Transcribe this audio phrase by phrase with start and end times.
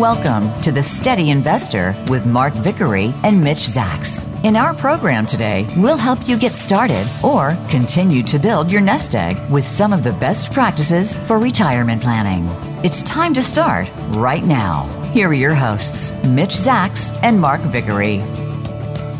[0.00, 4.26] Welcome to The Steady Investor with Mark Vickery and Mitch Zacks.
[4.42, 9.14] In our program today, we'll help you get started or continue to build your nest
[9.14, 12.46] egg with some of the best practices for retirement planning.
[12.82, 14.84] It's time to start right now.
[15.12, 18.22] Here are your hosts, Mitch Zacks and Mark Vickery.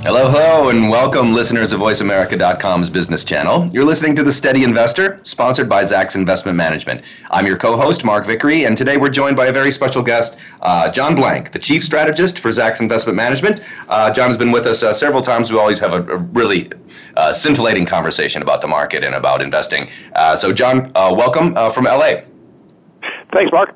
[0.05, 3.71] Hello, hello, and welcome, listeners of VoiceAmerica.com's business channel.
[3.73, 7.05] You're listening to The Steady Investor, sponsored by Zacks Investment Management.
[7.31, 10.41] I'm your co host, Mark Vickery, and today we're joined by a very special guest,
[10.63, 13.61] uh, John Blank, the chief strategist for Zacks Investment Management.
[13.89, 15.53] Uh, John has been with us uh, several times.
[15.53, 16.69] We always have a, a really
[17.17, 19.89] uh, scintillating conversation about the market and about investing.
[20.17, 22.23] Uh, so, John, uh, welcome from LA.
[23.33, 23.73] Thanks, Mark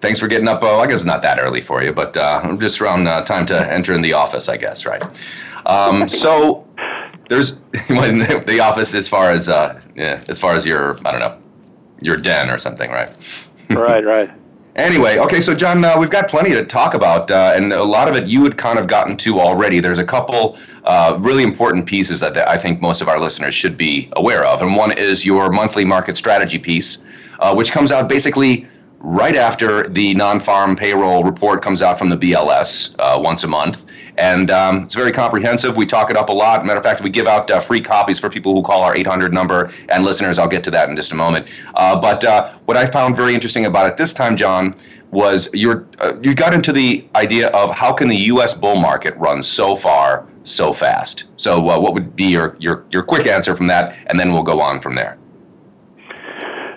[0.00, 0.62] thanks for getting up.
[0.62, 3.46] Oh, I guess it's not that early for you, but uh, just around uh, time
[3.46, 5.02] to enter in the office, I guess, right?
[5.66, 6.66] Um, so
[7.28, 7.56] there's
[7.88, 11.38] the office as far as uh, yeah, as far as your I don't know
[12.00, 13.08] your den or something, right?
[13.70, 14.30] right, right.
[14.76, 18.08] Anyway, okay, so John, uh, we've got plenty to talk about, uh, and a lot
[18.08, 19.80] of it you had kind of gotten to already.
[19.80, 23.78] There's a couple uh, really important pieces that I think most of our listeners should
[23.78, 26.98] be aware of, and one is your monthly market strategy piece,
[27.40, 28.68] uh, which comes out basically
[29.06, 33.84] right after the non-farm payroll report comes out from the BLS uh, once a month.
[34.18, 35.76] And um, it's very comprehensive.
[35.76, 36.66] We talk it up a lot.
[36.66, 39.32] Matter of fact, we give out uh, free copies for people who call our 800
[39.32, 39.70] number.
[39.90, 41.46] And listeners, I'll get to that in just a moment.
[41.76, 44.74] Uh, but uh, what I found very interesting about it this time, John,
[45.12, 48.54] was you uh, you got into the idea of how can the U.S.
[48.54, 51.24] bull market run so far so fast.
[51.36, 53.96] So uh, what would be your, your, your quick answer from that?
[54.06, 55.18] And then we'll go on from there.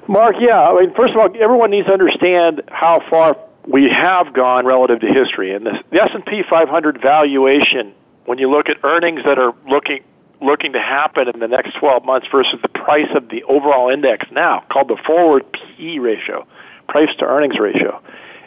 [0.09, 0.59] Mark, yeah.
[0.59, 5.01] I mean, first of all, everyone needs to understand how far we have gone relative
[5.01, 5.53] to history.
[5.53, 7.93] And the, the S&P 500 valuation,
[8.25, 10.03] when you look at earnings that are looking
[10.41, 14.25] looking to happen in the next 12 months versus the price of the overall index
[14.31, 16.47] now, called the forward PE ratio,
[16.88, 18.01] price to earnings ratio,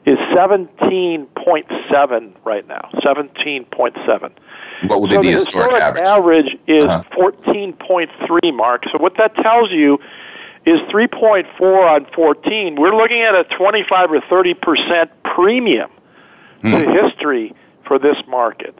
[0.07, 2.89] is 17.7 right now.
[2.95, 4.33] 17.7.
[4.87, 6.07] What would be so the, historic, historic average?
[6.07, 7.31] average is uh-huh.
[7.47, 8.85] 14.3, Mark.
[8.91, 10.01] So what that tells you
[10.65, 12.77] is 3.4 on 14.
[12.77, 15.91] We're looking at a 25 or 30 percent premium
[16.61, 16.71] hmm.
[16.71, 17.55] to history
[17.87, 18.77] for this market.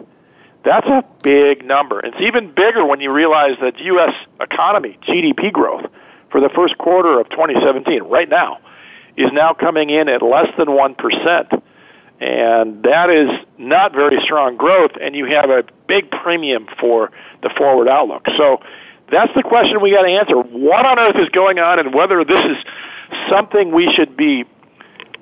[0.65, 2.01] That's a big number.
[2.01, 4.15] It's even bigger when you realize that U.S.
[4.41, 5.87] economy, GDP growth,
[6.31, 8.59] for the first quarter of 2017, right now,
[9.17, 11.63] is now coming in at less than 1%.
[12.21, 13.29] And that is
[13.59, 17.11] not very strong growth, and you have a big premium for
[17.43, 18.27] the forward outlook.
[18.37, 18.63] So
[19.13, 20.35] that's the question we got to answer.
[20.35, 22.57] What on earth is going on, and whether this is
[23.29, 24.45] something we should be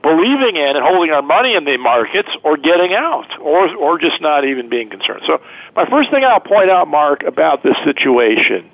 [0.02, 4.20] believing in and holding our money in the markets, or getting out, or or just
[4.22, 5.22] not even being concerned.
[5.26, 5.42] So,
[5.74, 8.70] my first thing I'll point out, Mark, about this situation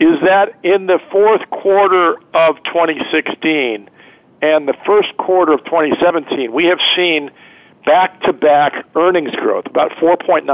[0.00, 3.88] is that in the fourth quarter of 2016
[4.42, 7.30] and the first quarter of 2017, we have seen
[7.86, 10.46] back-to-back earnings growth, about 4.9%,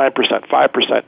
[0.49, 1.05] 5%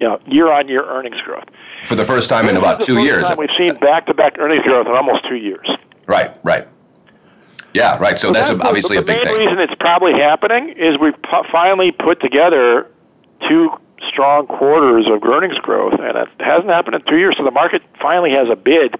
[0.00, 1.48] you know, year-on-year earnings growth.
[1.84, 3.26] For the first time in about two years.
[3.36, 5.68] we've seen back-to-back earnings growth in almost two years.
[6.06, 6.68] Right, right.
[7.74, 8.18] Yeah, right.
[8.18, 9.32] So, so that's, that's, obviously a big thing.
[9.32, 11.14] The main reason it's probably happening is we've
[11.50, 12.86] finally put together
[13.46, 13.70] two
[14.08, 17.36] strong quarters of earnings growth, and it hasn't happened in two years.
[17.36, 18.96] So the market finally has a bid,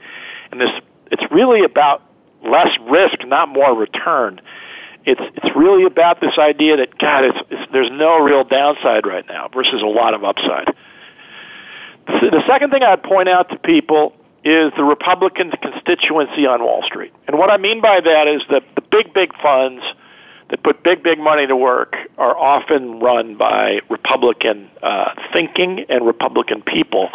[0.50, 0.70] and this
[1.10, 2.02] it's really about
[2.44, 4.40] less risk, not more return.
[5.04, 9.26] It's it's really about this idea that God, it's, it's there's no real downside right
[9.26, 10.74] now versus a lot of upside.
[12.08, 14.14] The second thing I'd point out to people
[14.44, 17.12] is the Republican constituency on Wall Street.
[17.26, 19.82] And what I mean by that is that the big, big funds
[20.50, 26.06] that put big, big money to work are often run by Republican uh, thinking and
[26.06, 27.10] Republican people.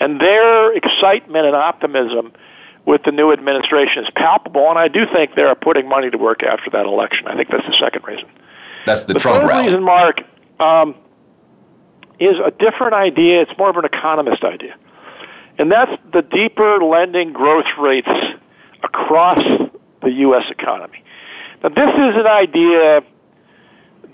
[0.00, 2.32] And their excitement and optimism
[2.86, 6.16] with the new administration is palpable, and I do think they are putting money to
[6.16, 7.26] work after that election.
[7.26, 8.26] I think that's the second reason.
[8.86, 9.66] That's the, the Trump third rally.
[9.66, 10.22] reason, Mark,
[10.58, 10.94] um,
[12.18, 13.42] is a different idea.
[13.42, 14.76] It's more of an economist idea.
[15.58, 18.08] And that's the deeper lending growth rates
[18.82, 19.42] across
[20.02, 20.44] the U.S.
[20.50, 21.02] economy.
[21.62, 23.02] Now, this is an idea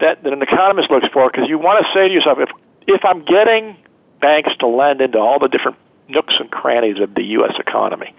[0.01, 2.49] that, that an economist looks for because you want to say to yourself, if,
[2.87, 3.77] if I'm getting
[4.21, 5.77] banks to lend into all the different
[6.09, 7.55] nooks and crannies of the U.S.
[7.59, 8.15] economy,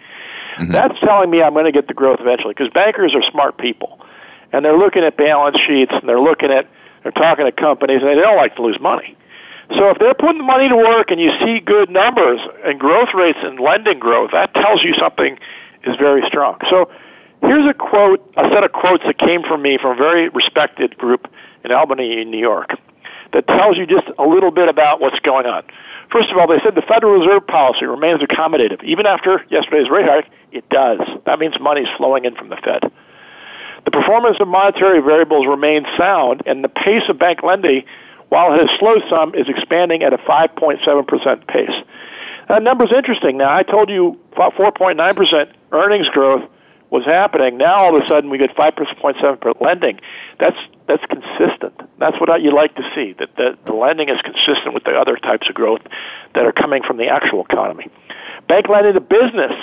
[0.57, 0.71] mm-hmm.
[0.71, 3.99] that's telling me I'm going to get the growth eventually because bankers are smart people.
[4.51, 6.69] And they're looking at balance sheets and they're looking at,
[7.01, 9.17] they're talking to companies and they don't like to lose money.
[9.69, 13.09] So if they're putting the money to work and you see good numbers and growth
[13.13, 15.39] rates and lending growth, that tells you something
[15.83, 16.59] is very strong.
[16.69, 16.91] So
[17.41, 20.97] here's a quote, a set of quotes that came from me from a very respected
[20.97, 21.27] group
[21.63, 22.77] in Albany, New York,
[23.33, 25.63] that tells you just a little bit about what's going on.
[26.11, 28.83] First of all, they said the Federal Reserve policy remains accommodative.
[28.83, 30.99] Even after yesterday's rate hike, it does.
[31.25, 32.91] That means money is flowing in from the Fed.
[33.85, 37.83] The performance of monetary variables remains sound, and the pace of bank lending,
[38.29, 41.85] while it has slowed some, is expanding at a 5.7% pace.
[42.47, 43.37] That number's interesting.
[43.37, 46.49] Now, I told you 4.9% earnings growth
[46.89, 47.57] was happening.
[47.57, 49.99] Now, all of a sudden, we get 5.7% lending.
[50.39, 50.57] That's
[50.87, 51.73] that's consistent.
[51.97, 53.13] That's what you like to see.
[53.13, 55.81] That the, the lending is consistent with the other types of growth
[56.35, 57.87] that are coming from the actual economy.
[58.47, 59.53] Bank lending to business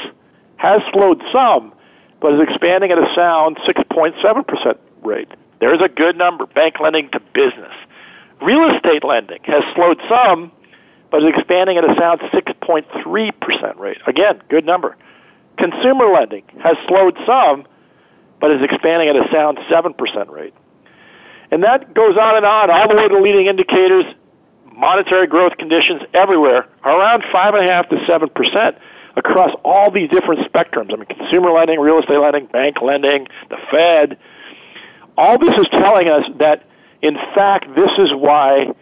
[0.56, 1.72] has slowed some,
[2.20, 5.28] but is expanding at a sound 6.7% rate.
[5.60, 6.46] There's a good number.
[6.46, 7.72] Bank lending to business.
[8.42, 10.52] Real estate lending has slowed some,
[11.10, 13.98] but is expanding at a sound 6.3% rate.
[14.06, 14.96] Again, good number.
[15.58, 17.66] Consumer lending has slowed some,
[18.40, 20.54] but is expanding at a sound 7% rate.
[21.50, 24.06] And that goes on and on, all the way to leading indicators,
[24.74, 28.76] monetary growth conditions everywhere around 5.5 to 7%
[29.16, 30.92] across all these different spectrums.
[30.92, 34.18] I mean, consumer lending, real estate lending, bank lending, the Fed.
[35.16, 36.64] All this is telling us that,
[37.02, 38.72] in fact, this is why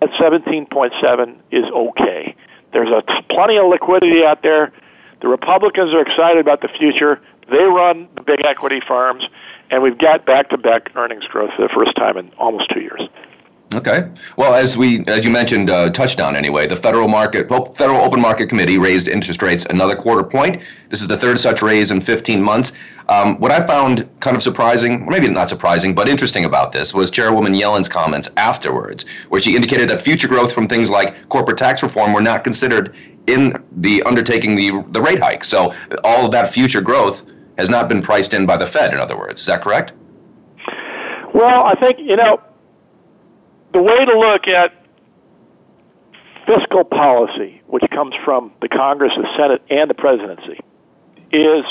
[0.00, 2.34] that 17.7 is okay.
[2.72, 4.72] There's a t- plenty of liquidity out there.
[5.20, 7.20] The Republicans are excited about the future.
[7.50, 9.24] They run the big equity firms,
[9.70, 13.02] and we've got back-to-back earnings growth for the first time in almost two years.
[13.72, 14.10] Okay.
[14.36, 18.20] Well, as we, as you mentioned, uh, touched on anyway, the federal market, Federal Open
[18.20, 20.60] Market Committee raised interest rates another quarter point.
[20.88, 22.72] This is the third such raise in 15 months.
[23.08, 27.12] Um, what I found kind of surprising, maybe not surprising, but interesting about this was
[27.12, 31.80] Chairwoman Yellen's comments afterwards, where she indicated that future growth from things like corporate tax
[31.84, 32.96] reform were not considered
[33.28, 35.44] in the undertaking the the rate hike.
[35.44, 37.22] So all of that future growth
[37.56, 38.92] has not been priced in by the Fed.
[38.92, 39.92] In other words, is that correct?
[41.32, 42.40] Well, I think you know
[43.72, 44.72] the way to look at
[46.46, 50.58] fiscal policy, which comes from the Congress, the Senate, and the presidency,
[51.32, 51.64] is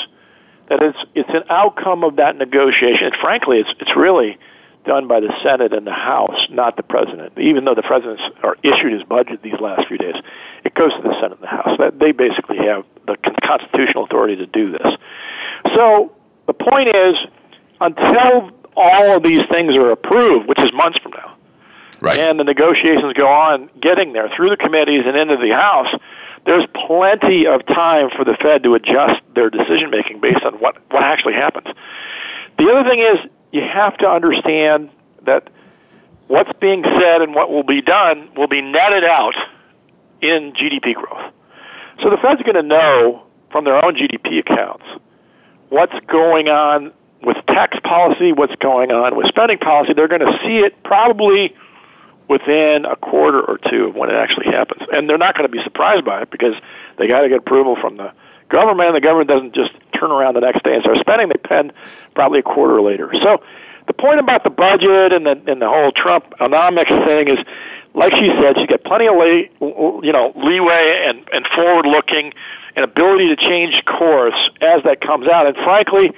[0.70, 3.08] that it's it's an outcome of that negotiation.
[3.08, 4.38] And frankly, it's it's really
[4.86, 7.34] done by the Senate and the House, not the president.
[7.38, 10.16] Even though the president are issued his budget these last few days,
[10.64, 11.78] it goes to the Senate and the House.
[12.00, 14.96] They basically have the constitutional authority to do this.
[15.76, 16.14] So
[16.48, 17.16] the point is,
[17.82, 21.36] until all of these things are approved, which is months from now,
[22.02, 22.18] Right.
[22.18, 25.94] And the negotiations go on getting there through the committees and into the House.
[26.46, 30.78] There's plenty of time for the Fed to adjust their decision making based on what,
[30.90, 31.68] what actually happens.
[32.58, 33.20] The other thing is
[33.52, 34.90] you have to understand
[35.24, 35.50] that
[36.28, 39.36] what's being said and what will be done will be netted out
[40.22, 41.34] in GDP growth.
[42.02, 44.86] So the Fed's going to know from their own GDP accounts
[45.70, 49.94] what's going on with tax policy, what's going on with spending policy.
[49.94, 51.54] They're going to see it probably
[52.30, 54.88] within a quarter or two of when it actually happens.
[54.94, 56.54] And they're not going to be surprised by it because
[56.98, 58.14] they got to get approval from the
[58.50, 61.30] government, the government doesn't just turn around the next day and start spending.
[61.30, 61.72] They pen
[62.16, 63.12] probably a quarter later.
[63.22, 63.42] So
[63.88, 67.40] the point about the budget and the and the whole Trumponomics thing is,
[67.96, 72.34] like she said, she's got plenty of lay, you know leeway and and forward looking
[72.76, 75.48] and ability to change course as that comes out.
[75.48, 76.12] And frankly,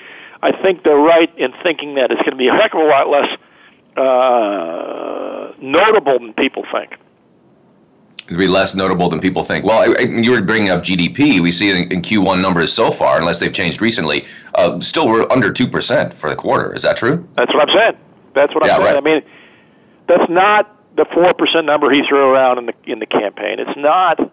[0.44, 2.86] I think they're right in thinking that it's going to be a heck of a
[2.86, 3.38] lot less
[3.98, 6.98] uh, notable than people think.
[8.28, 9.66] It'd be less notable than people think.
[9.66, 11.42] Well, I, I, you were bringing up GDP.
[11.42, 15.30] We see in, in, Q1 numbers so far, unless they've changed recently, uh, still we're
[15.30, 16.74] under two percent for the quarter.
[16.74, 17.28] Is that true?
[17.36, 17.98] That's what I'm saying.
[18.34, 18.82] That's what I'm saying.
[18.82, 18.96] Right.
[18.96, 19.22] I mean,
[20.08, 23.60] that's not the four percent number he threw around in the in the campaign.
[23.60, 24.32] It's not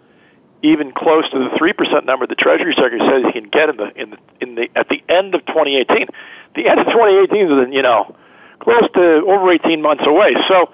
[0.62, 3.78] even close to the three percent number the Treasury Secretary says he can get in
[3.78, 6.06] the in the in the at the end of 2018.
[6.54, 8.14] The end of 2018 is you know
[8.60, 10.34] close to over 18 months away.
[10.48, 10.72] So,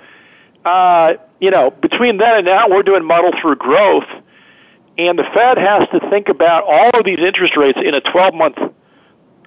[0.64, 4.08] uh, you know, between then and now, we're doing muddle through growth,
[4.96, 8.34] and the Fed has to think about all of these interest rates in a 12
[8.34, 8.58] month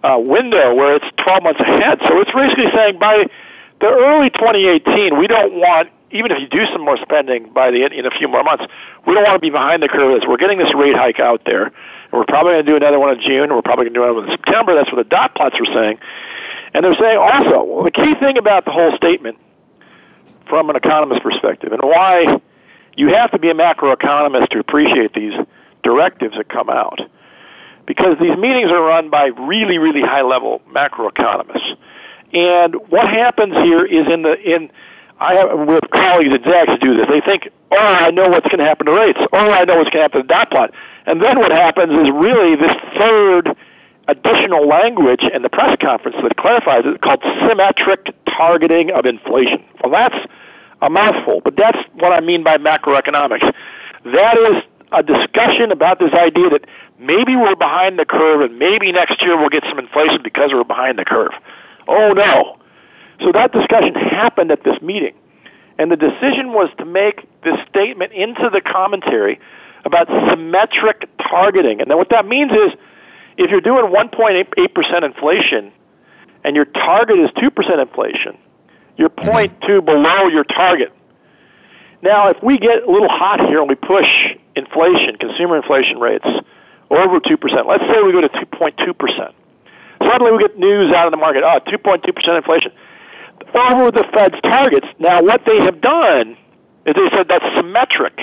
[0.03, 1.99] uh, window where it's 12 months ahead.
[2.07, 3.25] So it's basically saying by
[3.79, 7.83] the early 2018, we don't want even if you do some more spending by the
[7.83, 8.65] in a few more months,
[9.05, 11.65] we don't want to be behind the curve we're getting this rate hike out there.
[11.65, 13.53] And we're probably going to do another one in June.
[13.53, 14.73] We're probably going to do another one in September.
[14.73, 15.99] That's what the dot plots were saying.
[16.77, 19.39] And they're saying also, the key thing about the whole statement
[20.47, 22.39] from an economist's perspective and why
[22.95, 25.33] you have to be a macroeconomist to appreciate these
[25.81, 27.01] directives that come out.
[27.87, 31.77] Because these meetings are run by really, really high level macroeconomists.
[32.31, 34.69] And what happens here is in the in
[35.19, 37.07] I have with colleagues at Zacks do this.
[37.09, 39.19] They think, oh, I know what's going to happen to rates.
[39.33, 40.75] Oh, I know what's going to happen to the dot plot.
[41.07, 43.57] And then what happens is really this third
[44.07, 49.63] additional language in the press conference that clarifies it called symmetric targeting of inflation.
[49.83, 50.27] Well, that's
[50.81, 53.53] a mouthful, but that's what I mean by macroeconomics.
[54.05, 56.65] That is a discussion about this idea that
[56.99, 60.63] maybe we're behind the curve and maybe next year we'll get some inflation because we're
[60.63, 61.31] behind the curve.
[61.87, 62.57] Oh no.
[63.21, 65.15] So that discussion happened at this meeting.
[65.79, 69.39] And the decision was to make this statement into the commentary
[69.85, 71.81] about symmetric targeting.
[71.81, 72.73] And then what that means is
[73.37, 75.71] if you're doing 1.8% inflation
[76.43, 78.37] and your target is 2% inflation,
[78.97, 79.65] you're mm-hmm.
[79.65, 80.91] 0.2 below your target.
[82.01, 84.07] Now, if we get a little hot here and we push
[84.55, 86.27] inflation, consumer inflation rates,
[86.89, 89.33] over 2%, let's say we go to 2.2%.
[90.01, 92.71] Suddenly we get news out of the market, oh, 2.2% inflation.
[93.53, 94.87] Over the Fed's targets.
[94.99, 96.37] Now, what they have done
[96.85, 98.19] is they said that's symmetric,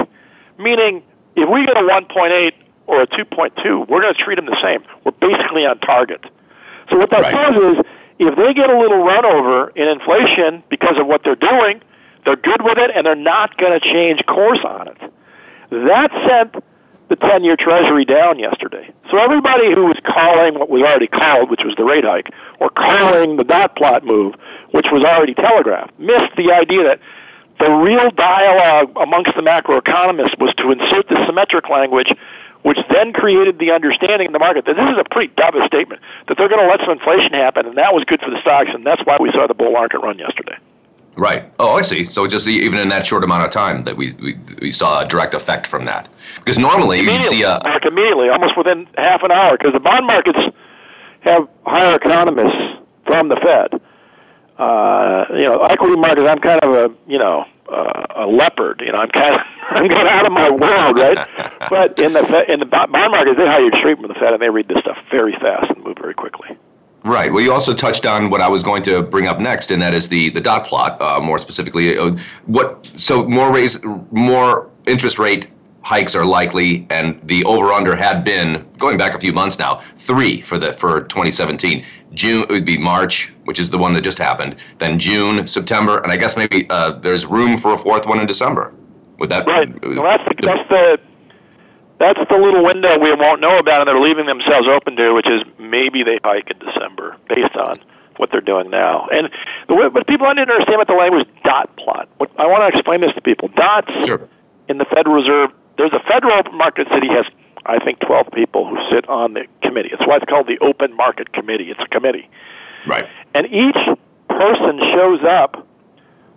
[0.58, 1.02] meaning
[1.34, 2.52] if we get a 1.8
[2.86, 4.82] or a 2.2, we're going to treat them the same.
[5.04, 6.24] We're basically on target.
[6.90, 7.32] So what that right.
[7.32, 7.84] says is
[8.18, 11.80] if they get a little run over in inflation because of what they're doing,
[12.24, 14.98] they're good with it and they're not going to change course on it.
[15.70, 16.64] That sent
[17.08, 18.92] the 10 year Treasury down yesterday.
[19.10, 22.70] So everybody who was calling what was already called, which was the rate hike, or
[22.70, 24.34] calling the dot plot move,
[24.70, 27.00] which was already telegraphed, missed the idea that
[27.60, 32.12] the real dialogue amongst the macroeconomists was to insert the symmetric language
[32.64, 36.00] which then created the understanding in the market that this is a pretty dovish statement,
[36.28, 38.70] that they're going to let some inflation happen, and that was good for the stocks,
[38.72, 40.56] and that's why we saw the bull market run yesterday.
[41.14, 41.44] Right.
[41.60, 42.06] Oh, I see.
[42.06, 45.06] So just even in that short amount of time that we, we, we saw a
[45.06, 46.08] direct effect from that.
[46.38, 50.06] Because normally you see a like immediately, almost within half an hour, because the bond
[50.06, 50.38] markets
[51.20, 53.80] have higher economists from the Fed.
[54.58, 56.26] Uh, you know, equity markets.
[56.28, 58.82] I'm kind of a you know uh, a leopard.
[58.84, 59.40] You know, I'm kind of
[59.70, 61.26] I'm of out of my world, right?
[61.70, 64.32] but in the Fed, in the bond market, they hire you straight from the Fed,
[64.32, 66.56] and they read this stuff very fast and move very quickly.
[67.04, 67.30] Right.
[67.30, 69.92] Well, you also touched on what I was going to bring up next, and that
[69.92, 71.00] is the the dot plot.
[71.00, 72.16] Uh, more specifically, uh,
[72.46, 75.48] what so more raise more interest rate
[75.84, 79.76] hikes are likely, and the over under had been going back a few months now
[79.96, 81.84] three for the for 2017.
[82.14, 84.56] June it would be March, which is the one that just happened.
[84.78, 88.26] Then June, September, and I guess maybe uh, there's room for a fourth one in
[88.26, 88.72] December.
[89.18, 89.68] Would that right?
[89.82, 91.00] Well, that's the, that's the
[91.98, 95.28] that's the little window we won't know about, and they're leaving themselves open to, which
[95.28, 97.76] is maybe they hike in December based on
[98.16, 99.06] what they're doing now.
[99.12, 99.30] And
[99.68, 102.08] the way, but people to understand what the language dot plot.
[102.18, 103.48] What, I want to explain this to people.
[103.48, 104.28] Dots sure.
[104.68, 105.52] in the Federal Reserve.
[105.76, 107.26] There's a Federal open Market City has,
[107.66, 109.90] I think, 12 people who sit on the committee.
[109.92, 111.70] It's why it's called the Open Market Committee.
[111.70, 112.28] It's a committee.
[112.86, 113.06] Right.
[113.34, 113.76] And each
[114.28, 115.66] person shows up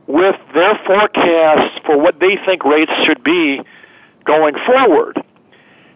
[0.08, 3.62] with their forecasts for what they think rates should be
[4.26, 5.22] going forward.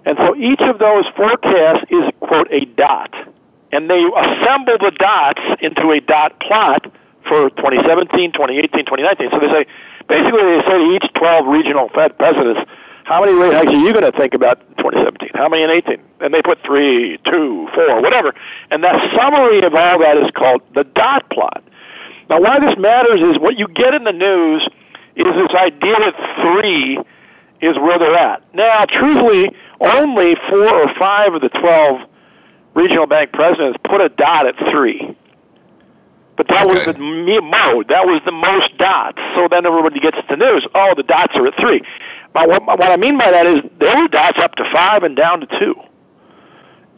[0.05, 3.13] And so each of those forecasts is, quote, a dot.
[3.71, 6.91] And they assemble the dots into a dot plot
[7.27, 9.29] for 2017, 2018, 2019.
[9.31, 9.65] So they say,
[10.09, 12.61] basically they say to each 12 regional Fed presidents,
[13.05, 15.29] how many rate hikes are you going to think about in 2017?
[15.33, 15.97] How many in 18?
[16.21, 18.33] And they put three, two, four, whatever.
[18.69, 21.63] And that summary of all that is called the dot plot.
[22.29, 24.67] Now why this matters is what you get in the news
[25.15, 26.97] is this idea that three
[27.61, 28.41] is where they're at.
[28.55, 32.01] Now, truthfully, only four or five of the 12
[32.73, 35.15] regional bank presidents put a dot at three.
[36.37, 36.73] But that okay.
[36.73, 37.89] was the mode.
[37.89, 39.19] That was the most dots.
[39.35, 40.65] So then everybody gets the news.
[40.73, 41.83] Oh, the dots are at three.
[42.33, 45.15] But what, what I mean by that is there were dots up to five and
[45.15, 45.75] down to two.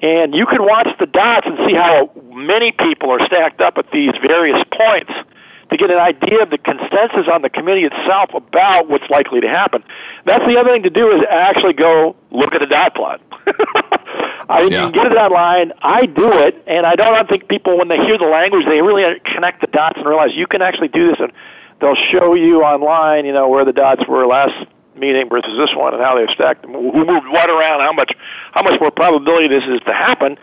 [0.01, 3.89] And you can watch the dots and see how many people are stacked up at
[3.91, 5.13] these various points
[5.69, 9.47] to get an idea of the consensus on the committee itself about what's likely to
[9.47, 9.83] happen.
[10.25, 13.21] That's the other thing to do is actually go look at the dot plot.
[14.49, 14.91] I yeah.
[14.91, 15.71] get it online.
[15.81, 19.19] I do it, and I don't think people, when they hear the language, they really
[19.21, 21.31] connect the dots and realize you can actually do this, and
[21.79, 25.93] they'll show you online, you know, where the dots were last meeting versus this one,
[25.93, 28.13] and how they've stacked who moved what around, how much,
[28.51, 30.37] how much more probability this is to happen.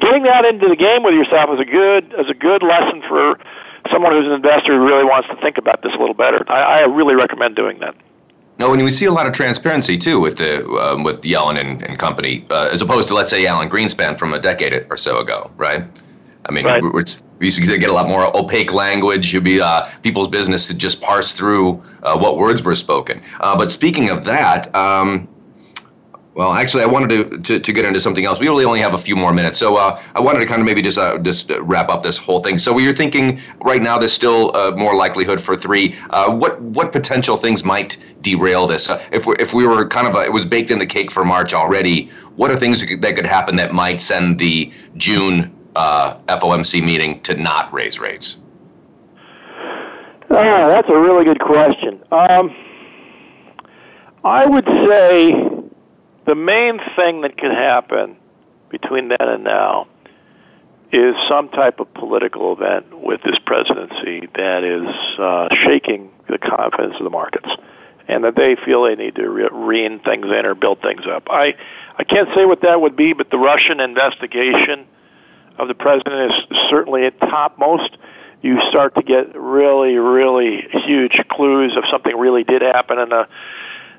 [0.00, 3.38] Getting that into the game with yourself is a good is a good lesson for
[3.90, 6.44] someone who's an investor who really wants to think about this a little better.
[6.48, 7.94] I, I really recommend doing that.
[8.58, 11.82] No, and we see a lot of transparency too with the um, with Yellen and,
[11.82, 15.18] and company, uh, as opposed to let's say Alan Greenspan from a decade or so
[15.18, 15.84] ago, right?
[16.48, 16.82] I mean, right.
[16.82, 19.32] we used to get a lot more opaque language.
[19.32, 23.20] You'd be uh, people's business to just parse through uh, what words were spoken.
[23.40, 25.28] Uh, but speaking of that, um,
[26.36, 28.38] well, actually, I wanted to, to, to, get into something else.
[28.38, 30.66] We really only have a few more minutes, so uh, I wanted to kind of
[30.66, 32.58] maybe just uh, just wrap up this whole thing.
[32.58, 35.96] So you're thinking right now there's still uh, more likelihood for three.
[36.10, 38.90] Uh, what what potential things might derail this?
[38.90, 41.10] Uh, if we if we were kind of a, it was baked in the cake
[41.10, 42.10] for March already.
[42.36, 47.34] What are things that could happen that might send the June uh, FOMC meeting to
[47.34, 48.38] not raise rates?
[50.30, 52.02] Ah, that's a really good question.
[52.10, 52.50] Um,
[54.24, 55.32] I would say
[56.26, 58.16] the main thing that could happen
[58.70, 59.86] between then and now
[60.92, 66.94] is some type of political event with this presidency that is uh, shaking the confidence
[66.98, 67.48] of the markets,
[68.08, 71.28] and that they feel they need to re- rein things in or build things up.
[71.30, 71.54] I
[71.98, 74.86] I can't say what that would be, but the Russian investigation
[75.58, 77.96] of the president is certainly at topmost.
[78.42, 83.28] You start to get really, really huge clues of something really did happen, and a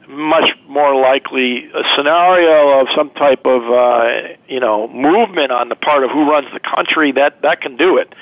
[0.07, 6.03] much more likely scenario of some type of uh, you know movement on the part
[6.03, 8.13] of who runs the country that that can do it.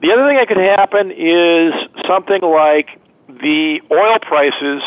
[0.00, 1.74] The other thing that could happen is
[2.06, 2.98] something like
[3.28, 4.82] the oil prices.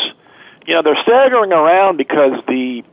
[0.66, 2.84] You know they're staggering around because the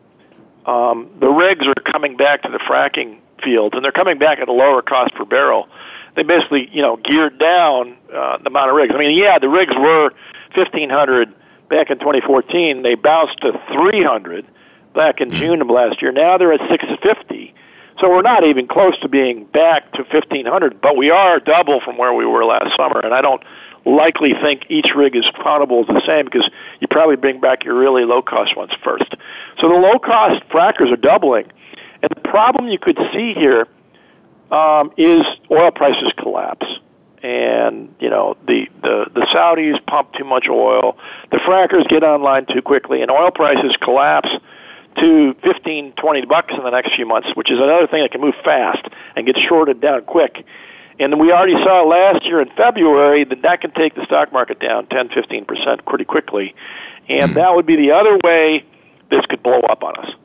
[0.65, 4.47] um, the rigs are coming back to the fracking fields and they're coming back at
[4.47, 5.67] a lower cost per barrel.
[6.15, 8.93] They basically you know geared down uh, the amount of rigs.
[8.93, 10.11] I mean, yeah, the rigs were
[10.55, 11.33] fifteen hundred
[11.69, 12.83] back in 2014.
[12.83, 14.45] They bounced to 300
[14.93, 15.39] back in mm.
[15.39, 16.11] June of last year.
[16.11, 17.53] Now they're at 650.
[17.99, 21.97] So we're not even close to being back to 1500, but we are double from
[21.97, 22.99] where we were last summer.
[22.99, 23.43] And I don't
[23.85, 27.75] likely think each rig is countable as the same because you probably bring back your
[27.75, 29.15] really low cost ones first.
[29.59, 31.51] So the low cost frackers are doubling.
[32.33, 33.67] Problem you could see here
[34.49, 36.65] um, is oil prices collapse
[37.21, 40.97] and you know the the the Saudis pump too much oil,
[41.29, 44.29] the frackers get online too quickly, and oil prices collapse
[44.97, 48.21] to 15, 20 bucks in the next few months, which is another thing that can
[48.21, 48.83] move fast
[49.15, 50.43] and get shorted down quick.
[50.99, 54.59] And we already saw last year in February that that can take the stock market
[54.59, 56.55] down 10, 15 percent pretty quickly,
[57.07, 57.35] and mm.
[57.35, 58.65] that would be the other way
[59.11, 60.15] this could blow up on us.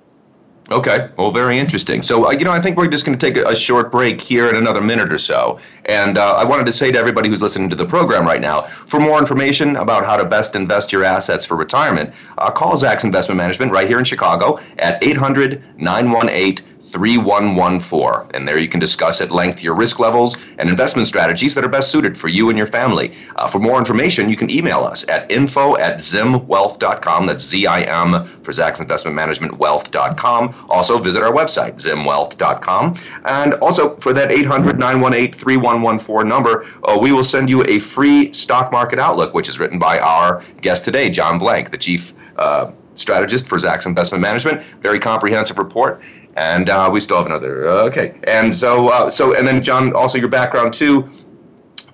[0.70, 2.02] Okay, well, very interesting.
[2.02, 4.20] So, uh, you know, I think we're just going to take a, a, short break
[4.20, 5.58] here in another minute or so.
[5.86, 8.62] And uh, I wanted to say to everybody who's listening to the program right now
[8.62, 13.02] for more information about how to best invest your assets for retirement, uh, call Zacks
[13.02, 18.30] Investment Management right here in Chicago at 800 918 3114.
[18.34, 21.68] And there you can discuss at length your risk levels and investment strategies that are
[21.68, 23.14] best suited for you and your family.
[23.36, 27.26] Uh, for more information, you can email us at info at zimwealth.com.
[27.26, 30.66] That's Z I M for Zacks Investment Management Wealth.com.
[30.68, 32.94] Also, visit our website, zimwealth.com.
[33.24, 38.32] And also, for that 800 918 3114 number, uh, we will send you a free
[38.32, 42.14] stock market outlook, which is written by our guest today, John Blank, the chief.
[42.36, 44.62] Uh, strategist for Zacks Investment Management.
[44.80, 46.02] Very comprehensive report
[46.38, 47.68] and uh, we still have another.
[47.68, 51.10] Uh, okay, and so uh, so and then John, also your background too,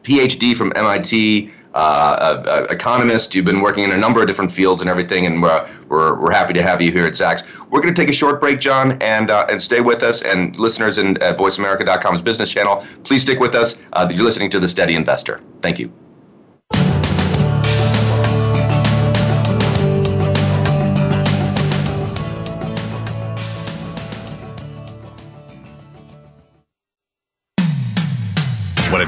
[0.02, 1.50] PhD from MIT.
[1.74, 3.34] Uh, economist.
[3.34, 6.30] You've been working in a number of different fields and everything, and we're, we're, we're
[6.30, 7.42] happy to have you here at Zacks.
[7.68, 10.22] We're going to take a short break, John, and uh, and stay with us.
[10.22, 13.82] And listeners in, at VoiceAmerica.com's business channel, please stick with us.
[13.92, 15.40] Uh, you're listening to The Steady Investor.
[15.62, 16.03] Thank you.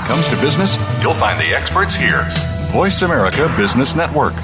[0.06, 2.26] Comes to business, you'll find the experts here.
[2.70, 4.34] Voice America Business Network.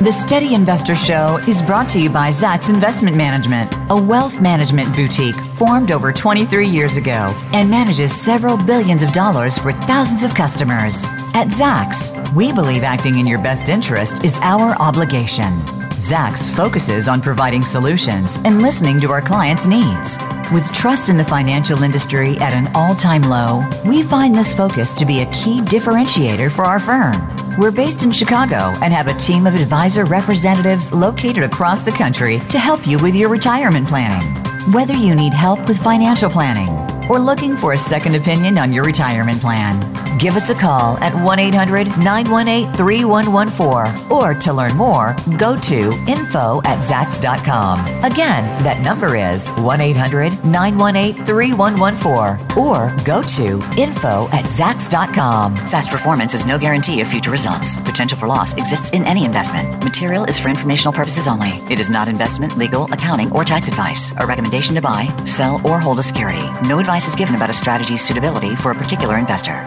[0.00, 4.94] The Steady Investor Show is brought to you by Zacks Investment Management, a wealth management
[4.94, 10.34] boutique formed over 23 years ago and manages several billions of dollars for thousands of
[10.34, 11.04] customers.
[11.34, 15.62] At Zacks, we believe acting in your best interest is our obligation.
[16.04, 20.18] Zacks focuses on providing solutions and listening to our clients' needs.
[20.52, 24.92] With trust in the financial industry at an all time low, we find this focus
[24.94, 27.14] to be a key differentiator for our firm.
[27.56, 32.38] We're based in Chicago and have a team of advisor representatives located across the country
[32.50, 34.28] to help you with your retirement planning.
[34.74, 38.84] Whether you need help with financial planning or looking for a second opinion on your
[38.84, 39.80] retirement plan,
[40.18, 45.92] Give us a call at 1 800 918 3114 or to learn more, go to
[46.06, 47.80] info at zacks.com.
[48.04, 55.56] Again, that number is 1 800 918 3114 or go to info at zacks.com.
[55.56, 57.76] Fast performance is no guarantee of future results.
[57.78, 59.82] Potential for loss exists in any investment.
[59.82, 61.50] Material is for informational purposes only.
[61.70, 64.12] It is not investment, legal, accounting, or tax advice.
[64.18, 66.46] A recommendation to buy, sell, or hold a security.
[66.68, 69.64] No advice is given about a strategy's suitability for a particular investor.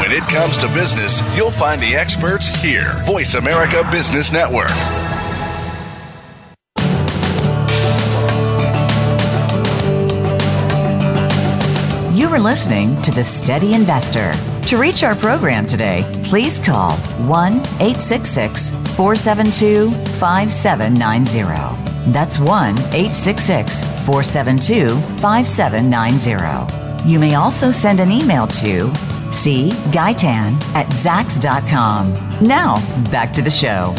[0.00, 2.94] When it comes to business, you'll find the experts here.
[3.04, 4.70] Voice America Business Network.
[12.16, 14.32] You are listening to The Steady Investor.
[14.68, 21.81] To reach our program today, please call 1 866 472 5790.
[22.06, 24.88] That's 1 866 472
[25.20, 27.08] 5790.
[27.08, 28.90] You may also send an email to
[29.90, 32.12] Gaitan at Zacks.com.
[32.46, 32.74] Now,
[33.10, 33.94] back to the show.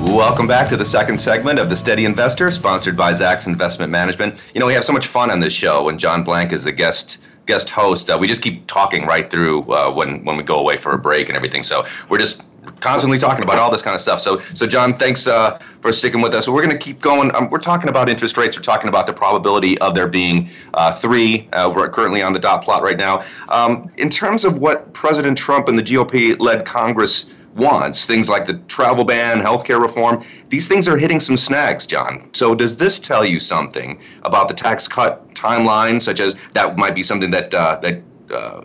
[0.00, 4.42] Welcome back to the second segment of The Steady Investor, sponsored by Zacks Investment Management.
[4.54, 6.72] You know, we have so much fun on this show when John Blank is the
[6.72, 8.08] guest guest host.
[8.08, 10.98] Uh, we just keep talking right through uh, when when we go away for a
[10.98, 11.62] break and everything.
[11.62, 12.42] So we're just
[12.80, 14.20] constantly talking about all this kind of stuff.
[14.20, 16.44] So, so John, thanks uh, for sticking with us.
[16.44, 17.34] So we're going to keep going.
[17.34, 18.56] Um, we're talking about interest rates.
[18.56, 21.48] We're talking about the probability of there being uh, three.
[21.52, 23.24] Uh, we're currently on the dot plot right now.
[23.48, 28.54] Um, in terms of what President Trump and the GOP-led Congress wants, things like the
[28.68, 32.28] travel ban, healthcare reform, these things are hitting some snags, John.
[32.32, 36.94] So does this tell you something about the tax cut timeline, such as that might
[36.94, 38.62] be something that uh, that uh,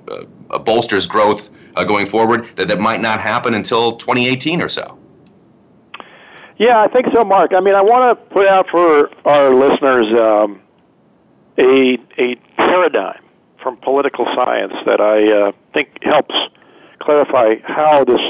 [0.50, 4.98] uh, bolsters growth uh, going forward, that, that might not happen until 2018 or so?
[6.58, 7.54] Yeah, I think so, Mark.
[7.54, 10.60] I mean, I want to put out for our listeners um,
[11.58, 13.24] a, a paradigm
[13.62, 16.34] from political science that I uh, think helps
[17.00, 18.22] clarify how this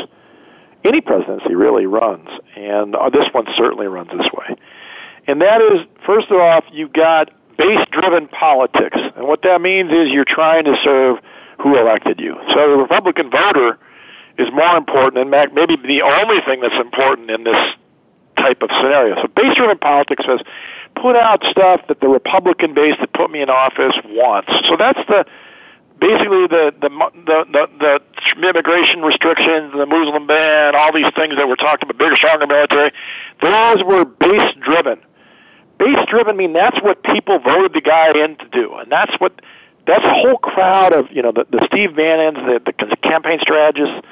[0.83, 4.55] any presidency really runs, and uh, this one certainly runs this way.
[5.27, 10.09] And that is, first of all, you've got base-driven politics, and what that means is
[10.09, 11.17] you're trying to serve
[11.59, 12.35] who elected you.
[12.53, 13.77] So the Republican voter
[14.37, 17.73] is more important, and maybe the only thing that's important in this
[18.37, 19.15] type of scenario.
[19.21, 20.41] So base-driven politics says,
[20.95, 24.51] put out stuff that the Republican base that put me in office wants.
[24.69, 25.25] So that's the
[25.99, 26.89] basically the the
[27.25, 31.97] the the, the immigration restrictions, the Muslim ban, all these things that we're talking about,
[31.97, 32.91] bigger, stronger military.
[33.41, 35.01] Those were base-driven.
[35.79, 39.41] Base-driven mean that's what people voted the guy in to do, and that's what
[39.87, 44.05] that's a whole crowd of you know the, the Steve Bannons, the, the campaign strategists.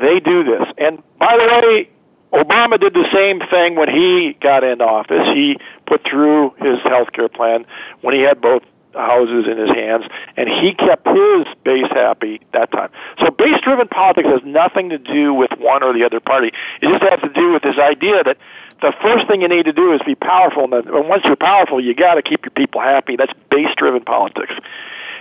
[0.00, 1.90] They do this, and by the way,
[2.32, 5.28] Obama did the same thing when he got into office.
[5.28, 7.64] He put through his health care plan
[8.00, 10.04] when he had both houses in his hands,
[10.36, 12.90] and he kept his base happy that time.
[13.20, 16.52] So base-driven politics has nothing to do with one or the other party.
[16.80, 18.38] It just has to do with this idea that
[18.80, 21.94] the first thing you need to do is be powerful, and once you're powerful, you
[21.94, 23.16] got to keep your people happy.
[23.16, 24.54] That's base-driven politics.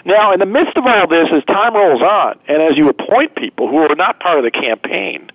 [0.06, 3.36] Now, in the midst of all this, as time rolls on, and as you appoint
[3.36, 5.32] people who are not part of the campaign,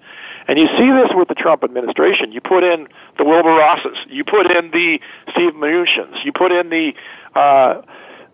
[0.47, 4.25] and you see this with the Trump administration, you put in the Wilbur Rosses, you
[4.25, 4.99] put in the
[5.31, 6.93] Steve Mnuchins, you put in the
[7.35, 7.83] uh,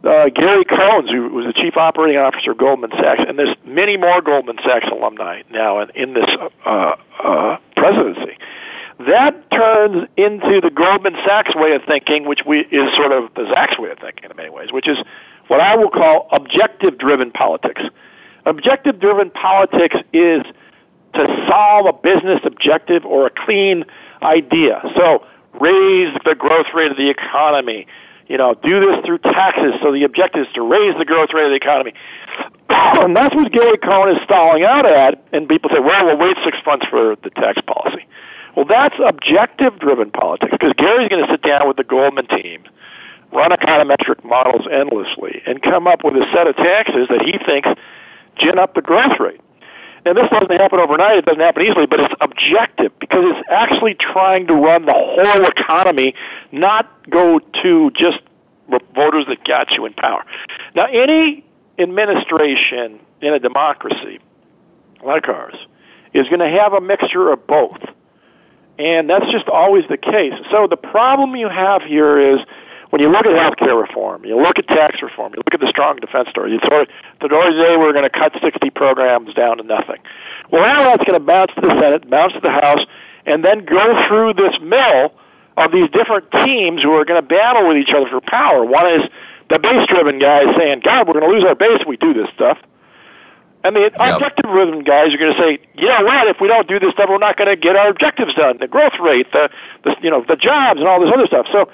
[0.04, 3.96] uh, Gary Cohns, who was the chief operating officer of Goldman Sachs, and there's many
[3.96, 6.28] more Goldman Sachs alumni now in, in this
[6.66, 8.36] uh, uh, presidency.
[9.06, 13.42] That turns into the Goldman Sachs way of thinking, which we, is sort of the
[13.42, 14.98] Zacks way of thinking in many ways, which is
[15.48, 17.82] what I will call objective-driven politics.
[18.46, 20.42] Objective-driven politics is
[21.14, 23.84] to solve a business objective or a clean
[24.22, 24.82] idea.
[24.96, 25.24] So
[25.60, 27.86] raise the growth rate of the economy,
[28.26, 29.74] you know, do this through taxes.
[29.82, 31.94] So the objective is to raise the growth rate of the economy.
[32.68, 35.22] and that's what Gary Cohn is stalling out at.
[35.32, 38.06] And people say, well, we'll wait six months for the tax policy.
[38.56, 42.64] Well, that's objective driven politics because Gary's going to sit down with the Goldman team,
[43.34, 47.68] run econometric models endlessly, and come up with a set of taxes that he thinks
[48.38, 49.40] gin up the growth rate.
[50.06, 51.18] And this doesn't happen overnight.
[51.18, 55.46] It doesn't happen easily, but it's objective because it's actually trying to run the whole
[55.46, 56.14] economy,
[56.52, 58.18] not go to just
[58.94, 60.24] voters that got you in power.
[60.74, 61.44] Now, any
[61.78, 64.20] administration in a democracy
[65.02, 65.56] like ours
[66.12, 67.80] is going to have a mixture of both.
[68.78, 70.34] And that's just always the case.
[70.50, 72.40] So the problem you have here is
[72.94, 75.58] when you look at health care reform, you look at tax reform, you look at
[75.58, 76.88] the strong defense story, you sort of,
[77.20, 79.98] the story today we're going to cut 60 programs down to nothing.
[80.52, 82.86] Well, now that's going to bounce to the Senate, bounce to the House,
[83.26, 85.10] and then go through this mill
[85.56, 88.64] of these different teams who are going to battle with each other for power.
[88.64, 89.10] One is
[89.50, 92.30] the base-driven guys saying, God, we're going to lose our base if we do this
[92.32, 92.58] stuff.
[93.64, 93.96] And the yep.
[93.98, 96.28] objective-driven guys are going to say, you know what?
[96.28, 98.58] If we don't do this stuff, we're not going to get our objectives done.
[98.60, 99.50] The growth rate, the,
[99.82, 101.46] the you know the jobs, and all this other stuff.
[101.50, 101.66] So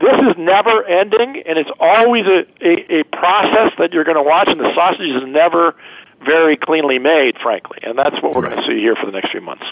[0.00, 4.22] this is never ending, and it's always a, a, a process that you're going to
[4.22, 5.74] watch, and the sausage is never
[6.24, 7.78] very cleanly made, frankly.
[7.82, 8.52] And that's what we're right.
[8.52, 9.64] going to see here for the next few months.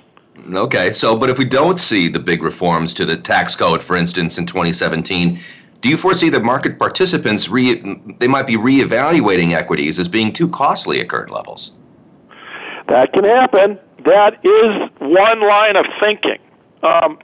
[0.52, 3.96] Okay, so but if we don't see the big reforms to the tax code, for
[3.96, 5.40] instance, in 2017,
[5.80, 7.82] do you foresee that market participants re,
[8.18, 11.72] they might be reevaluating equities as being too costly at current levels?
[12.88, 13.78] That can happen.
[14.04, 16.38] That is one line of thinking.
[16.82, 17.18] Um,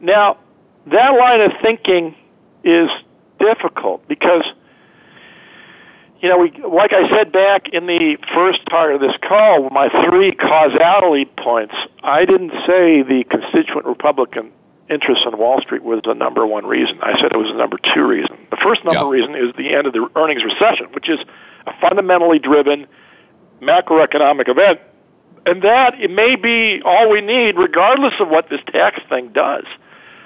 [0.00, 0.38] now,
[0.86, 2.14] that line of thinking
[2.64, 2.90] is
[3.38, 4.44] difficult because
[6.20, 9.88] you know, we, like I said back in the first part of this call, my
[10.04, 14.52] three causality points, I didn't say the constituent Republican
[14.90, 16.98] interest in Wall Street was the number one reason.
[17.00, 18.36] I said it was the number two reason.
[18.50, 19.22] The first number yeah.
[19.22, 21.20] reason is the end of the earnings recession, which is
[21.66, 22.86] a fundamentally driven
[23.62, 24.80] macroeconomic event
[25.46, 29.64] and that it may be all we need, regardless of what this tax thing does.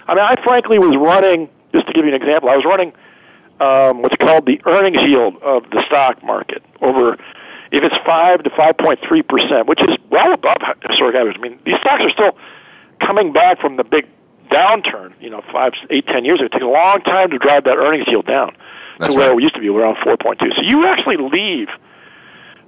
[0.07, 1.49] I mean, I frankly was running.
[1.75, 2.93] Just to give you an example, I was running
[3.59, 7.15] um, what's called the earnings yield of the stock market over
[7.73, 10.59] if it's five to five point three percent, which is well above
[10.89, 11.41] historic averages.
[11.41, 12.39] I mean, these stocks are still
[13.01, 14.07] coming back from the big
[14.51, 15.13] downturn.
[15.21, 16.47] You know, five, eight, ten years ago.
[16.47, 18.55] It took a long time to drive that earnings yield down
[19.01, 19.37] That's to where right.
[19.37, 20.53] we used to be around four point two.
[20.55, 21.69] So you actually leave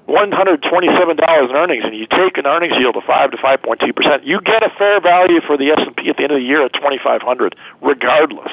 [0.07, 3.37] one hundred twenty-seven dollars in earnings, and you take an earnings yield of five to
[3.37, 4.25] five point two percent.
[4.25, 6.45] You get a fair value for the S and P at the end of the
[6.45, 8.53] year at twenty-five hundred, regardless.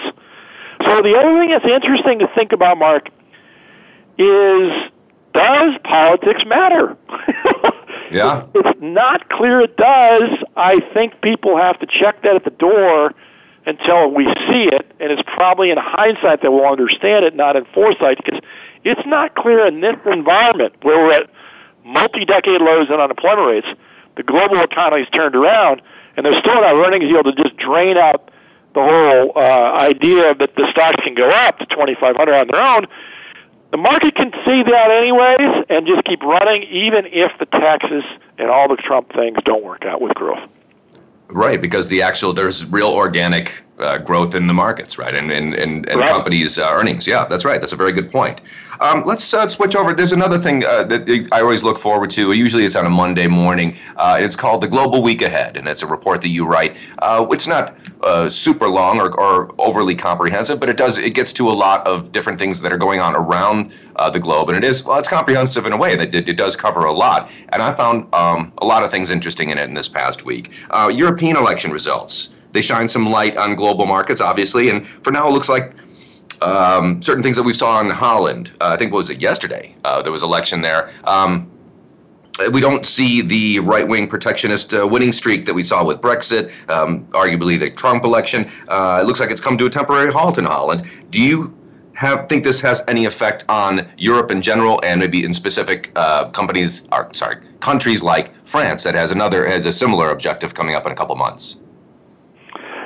[0.86, 3.10] So the other thing that's interesting to think about, Mark,
[4.18, 4.72] is
[5.34, 6.98] does politics matter?
[8.14, 8.46] Yeah.
[8.54, 10.30] It's not clear it does.
[10.56, 13.12] I think people have to check that at the door
[13.66, 17.66] until we see it, and it's probably in hindsight that we'll understand it, not in
[17.74, 18.40] foresight, because
[18.84, 21.30] it's not clear in this environment where we're at
[21.84, 23.68] multi-decade lows in unemployment rates,
[24.16, 25.82] the global economy's turned around,
[26.16, 28.30] and there's still enough earnings yield to just drain out
[28.74, 32.88] the whole uh, idea that the stocks can go up to 2,500 on their own.
[33.72, 38.04] The market can see that anyways and just keep running, even if the taxes
[38.38, 40.48] and all the Trump things don't work out with growth.
[41.30, 45.54] Right, because the actual there's real organic uh, growth in the markets, right, and and
[45.54, 46.10] and, and Right.
[46.10, 47.06] companies' uh, earnings.
[47.08, 47.60] Yeah, that's right.
[47.62, 48.42] That's a very good point.
[48.80, 49.94] Um, let's uh, switch over.
[49.94, 52.32] There's another thing uh, that I always look forward to.
[52.34, 53.78] Usually, it's on a Monday morning.
[53.98, 56.78] Uh, it's called the Global Week Ahead, and it's a report that you write.
[57.00, 61.32] Uh, it's not uh, super long or, or overly comprehensive, but it does it gets
[61.34, 64.58] to a lot of different things that are going on around uh, the globe, and
[64.58, 67.30] it is well, it's comprehensive in a way that it, it does cover a lot.
[67.50, 70.52] And I found um, a lot of things interesting in it in this past week.
[70.72, 72.30] Uh, European election results.
[72.54, 75.74] They shine some light on global markets, obviously, and for now it looks like
[76.42, 78.52] um, certain things that we saw in Holland.
[78.62, 79.76] Uh, I think what was it yesterday?
[79.84, 80.92] Uh, there was election there.
[81.04, 81.50] Um,
[82.52, 86.52] we don't see the right wing protectionist uh, winning streak that we saw with Brexit,
[86.70, 88.50] um, arguably the Trump election.
[88.68, 90.88] Uh, it looks like it's come to a temporary halt in Holland.
[91.12, 91.56] Do you
[91.94, 96.30] have think this has any effect on Europe in general, and maybe in specific uh,
[96.30, 100.88] companies, or sorry, countries like France that has another has a similar objective coming up
[100.88, 101.58] in a couple months?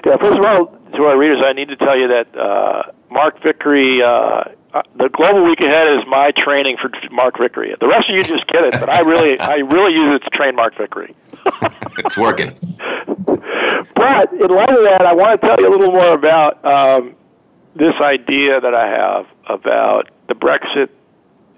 [0.08, 3.44] Yeah, first of all, to our readers, I need to tell you that uh, Mark
[3.44, 7.76] Vickery, uh, uh, the Global Week Ahead is my training for Mark Vickery.
[7.78, 10.30] The rest of you just get it, but I really, I really use it to
[10.30, 11.14] train Mark Vickery.
[12.00, 12.56] It's working.
[13.26, 17.16] But in light of that, I want to tell you a little more about um,
[17.76, 20.90] this idea that I have about the Brexit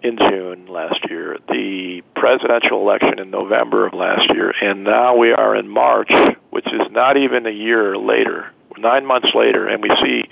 [0.01, 5.31] in June last year, the presidential election in November of last year, and now we
[5.31, 6.11] are in March,
[6.51, 10.23] which is not even a year later, nine months later, and we see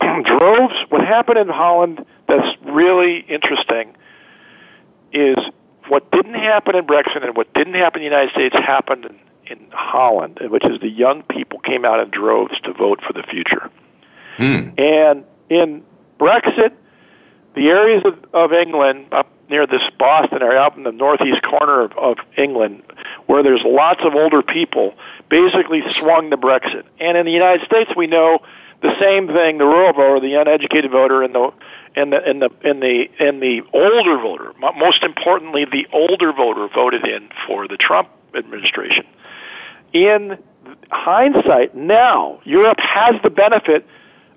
[0.24, 0.74] droves.
[0.88, 3.94] What happened in Holland that's really interesting
[5.12, 5.36] is
[5.88, 9.58] what didn't happen in Brexit and what didn't happen in the United States happened in,
[9.58, 13.22] in Holland, which is the young people came out in droves to vote for the
[13.22, 13.70] future.
[14.38, 14.70] Hmm.
[14.78, 15.82] And in
[16.18, 16.72] Brexit,
[17.54, 21.82] the areas of, of England up near this Boston area, up in the northeast corner
[21.82, 22.82] of, of England,
[23.26, 24.94] where there's lots of older people,
[25.28, 26.84] basically swung the Brexit.
[26.98, 28.38] And in the United States, we know
[28.80, 31.50] the same thing: the rural voter, the uneducated voter, and the
[31.94, 34.52] and the and the and the and the older voter.
[34.58, 39.04] Most importantly, the older voter voted in for the Trump administration.
[39.92, 40.38] In
[40.90, 43.86] hindsight, now Europe has the benefit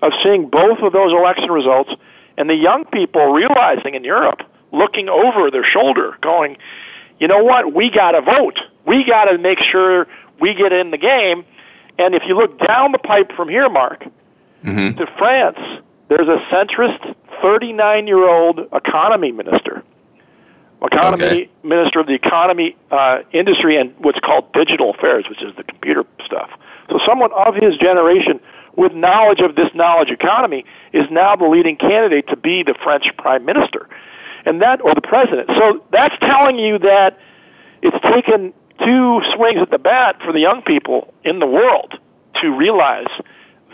[0.02, 1.90] of seeing both of those election results,
[2.36, 4.40] and the young people realizing in Europe,
[4.72, 6.56] looking over their shoulder, going,
[7.18, 8.60] you know what, we got to vote.
[8.86, 10.06] We got to make sure
[10.40, 11.44] we get in the game.
[11.98, 14.04] And if you look down the pipe from here, Mark,
[14.64, 14.98] Mm-hmm.
[14.98, 15.58] to France,
[16.08, 19.84] there's a centrist 39 year old economy minister.
[20.82, 21.50] Economy Okay.
[21.62, 26.04] minister of the economy uh, industry and what's called digital affairs, which is the computer
[26.24, 26.50] stuff.
[26.90, 28.40] So someone of his generation
[28.76, 33.06] with knowledge of this knowledge economy is now the leading candidate to be the French
[33.18, 33.88] prime minister.
[34.44, 35.50] And that or the president.
[35.56, 37.18] So that's telling you that
[37.82, 38.52] it's taken
[38.84, 41.98] two swings at the bat for the young people in the world
[42.42, 43.08] to realize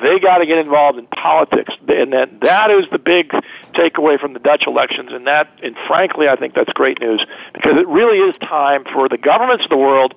[0.03, 3.31] they got to get involved in politics, and that that is the big
[3.75, 5.11] takeaway from the Dutch elections.
[5.13, 9.09] And that, and frankly, I think that's great news because it really is time for
[9.09, 10.15] the governments of the world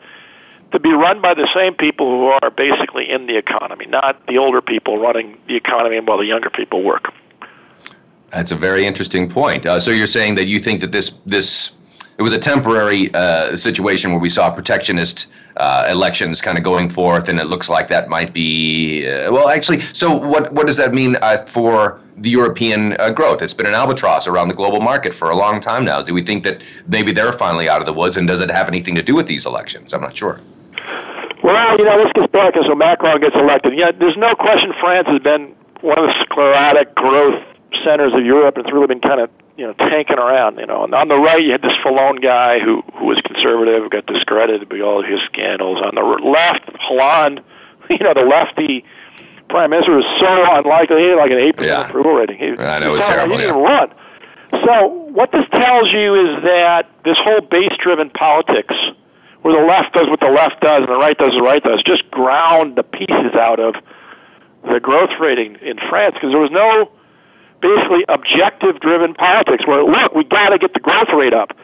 [0.71, 4.37] to be run by the same people who are basically in the economy, not the
[4.37, 7.13] older people running the economy while the younger people work.
[8.31, 9.65] That's a very interesting point.
[9.65, 11.71] Uh, so you're saying that you think that this this
[12.17, 16.89] it was a temporary uh, situation where we saw protectionist uh, elections kind of going
[16.89, 19.49] forth, and it looks like that might be uh, well.
[19.49, 23.41] Actually, so what what does that mean uh, for the European uh, growth.
[23.41, 26.01] It's been an albatross around the global market for a long time now.
[26.01, 28.67] Do we think that maybe they're finally out of the woods, and does it have
[28.67, 29.93] anything to do with these elections?
[29.93, 30.39] I'm not sure.
[31.43, 33.73] Well, you know, this gets back as so Macron gets elected.
[33.77, 37.41] Yeah, there's no question France has been one of the sclerotic growth
[37.83, 38.57] centers of Europe.
[38.57, 40.57] It's really been kind of you know tanking around.
[40.57, 43.89] You know, and on the right you had this Fillon guy who who was conservative,
[43.91, 45.81] got discredited by all his scandals.
[45.81, 47.41] On the left, Hollande,
[47.89, 48.83] you know, the lefty
[49.49, 51.03] prime minister was so unlikely.
[51.03, 51.87] He had like an eight percent Yeah.
[51.87, 52.37] approval rating.
[52.37, 53.69] He, I know, it was terrible, He didn't yeah.
[53.69, 53.93] run.
[54.65, 58.73] So what this tells you is that this whole base-driven politics,
[59.45, 61.63] where the left does what the left does and the right does what the right
[61.63, 63.75] does, just ground the pieces out of
[64.67, 66.89] the growth rating in France because there was no
[67.61, 71.55] basically objective driven politics where look we got to get the growth rate up.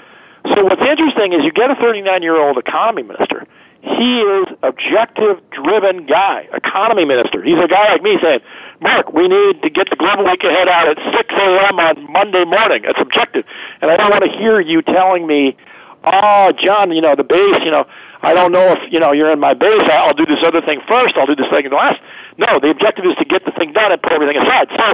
[0.53, 3.47] So what's interesting is you get a 39 year old economy minister.
[3.81, 7.41] He is objective driven guy economy minister.
[7.41, 8.41] He's a guy like me saying
[8.79, 12.45] mark we need to get the global week ahead out at 6 a.m on monday
[12.45, 12.83] morning.
[12.85, 13.43] That's objective.
[13.81, 15.57] And i don't want to hear you telling me
[16.03, 17.85] oh john you know the base you know
[18.21, 20.81] i don't know if you know you're in my base i'll do this other thing
[20.87, 21.99] first i'll do this thing last
[22.37, 24.93] no the objective is to get the thing done and put everything aside so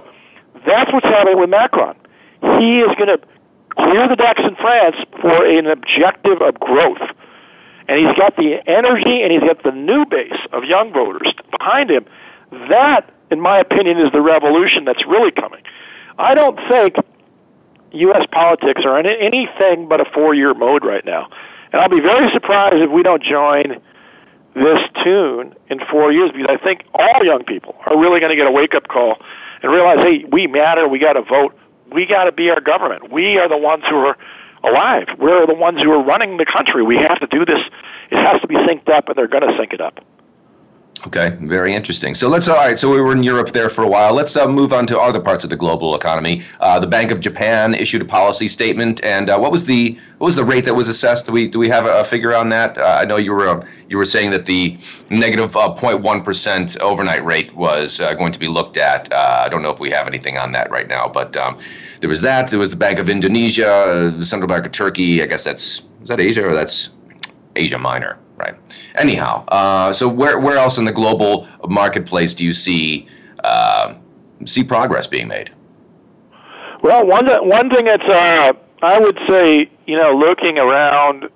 [0.65, 1.96] that's what's happening with Macron.
[2.60, 3.20] He is going to
[3.78, 7.02] clear the decks in France for an objective of growth.
[7.88, 11.89] And he's got the energy and he's got the new base of young voters behind
[11.89, 12.06] him.
[12.70, 15.62] That, in my opinion, is the revolution that's really coming.
[16.17, 16.96] I don't think
[17.91, 18.26] U.S.
[18.32, 21.30] politics are in anything but a four-year mode right now.
[21.71, 23.82] And I'll be very surprised if we don't join
[24.56, 28.36] this tune in four years because I think all young people are really going to
[28.36, 29.17] get a wake-up call
[29.62, 30.88] and realize, hey, we matter.
[30.88, 31.58] We got to vote.
[31.91, 33.12] We got to be our government.
[33.12, 34.17] We are the ones who are
[34.63, 35.08] alive.
[35.17, 36.84] We're the ones who are running the country.
[36.84, 37.60] We have to do this.
[38.12, 40.04] It has to be synced up, and they're going to sync it up.
[41.05, 42.15] Okay, very interesting.
[42.15, 42.77] So let's all right.
[42.77, 44.13] So we were in Europe there for a while.
[44.13, 46.41] Let's uh, move on to other parts of the global economy.
[46.60, 50.25] Uh, the Bank of Japan issued a policy statement, and uh, what was the what
[50.25, 51.27] was the rate that was assessed?
[51.27, 52.79] Do we do we have a, figure on that?
[52.79, 54.75] Uh, I know you were uh, you were saying that the
[55.12, 59.13] negative uh, 0.1 percent overnight rate was uh, going to be looked at.
[59.13, 61.60] I don't know if we have anything on that right now, but um,
[61.99, 62.49] there was that.
[62.49, 65.21] There was the Bank of Indonesia, the Central Bank of Turkey.
[65.21, 66.89] I guess that's is that Asia or that's
[67.55, 68.56] Asia Minor, right?
[68.95, 73.08] Anyhow, uh, so where where else in the global marketplace do you see
[73.43, 73.93] uh,
[74.45, 75.52] see progress being made?
[76.84, 81.30] Well, one one thing that's uh, I would say, you know, looking around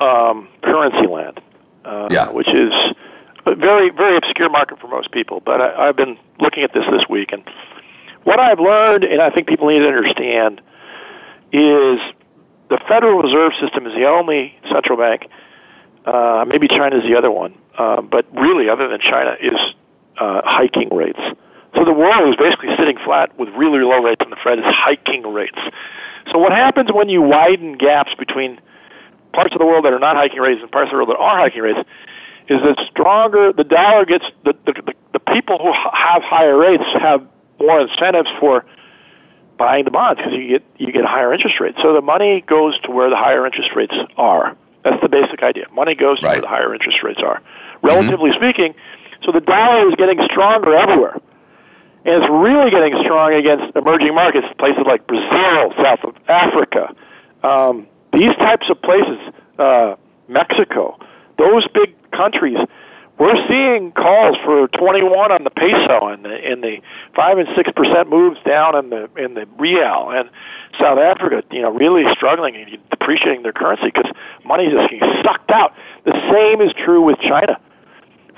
[0.00, 1.40] um, currency land,
[1.84, 2.30] uh, Yeah.
[2.30, 2.72] which is
[3.46, 5.40] a very very obscure market for most people.
[5.44, 7.42] But I, I've been looking at this this week, and
[8.24, 10.60] what I've learned, and I think people need to understand,
[11.52, 11.98] is
[12.68, 15.28] the Federal Reserve System is the only central bank.
[16.08, 19.58] Uh, maybe China's the other one, uh, but really, other than China, is
[20.16, 21.20] uh, hiking rates.
[21.74, 24.64] So the world is basically sitting flat with really low rates, and the Fed is
[24.66, 25.58] hiking rates.
[26.32, 28.58] So what happens when you widen gaps between
[29.34, 31.18] parts of the world that are not hiking rates and parts of the world that
[31.18, 31.80] are hiking rates
[32.48, 36.84] is that stronger the dollar gets the the, the, the people who have higher rates
[36.98, 37.22] have
[37.60, 38.64] more incentives for
[39.58, 41.76] buying the bonds because you get you get higher interest rates.
[41.82, 44.56] So the money goes to where the higher interest rates are.
[44.88, 45.66] That's the basic idea.
[45.72, 46.32] Money goes to Right.
[46.34, 47.40] where the higher interest rates are.
[47.82, 48.74] Relatively speaking,
[49.22, 51.16] so the dollar is getting stronger everywhere.
[52.04, 56.94] And it's really getting strong against emerging markets, places like Brazil, South of Africa,
[57.42, 59.18] um, these types of places,
[59.58, 59.96] uh,
[60.28, 60.98] Mexico,
[61.36, 62.58] those big countries.
[63.18, 66.80] We're seeing calls for 21 on the peso and the, and the
[67.16, 70.30] five and six percent moves down in the in the real and
[70.78, 74.10] South Africa, you know, really struggling and depreciating their currency because
[74.44, 75.74] money is just getting sucked out.
[76.04, 77.58] The same is true with China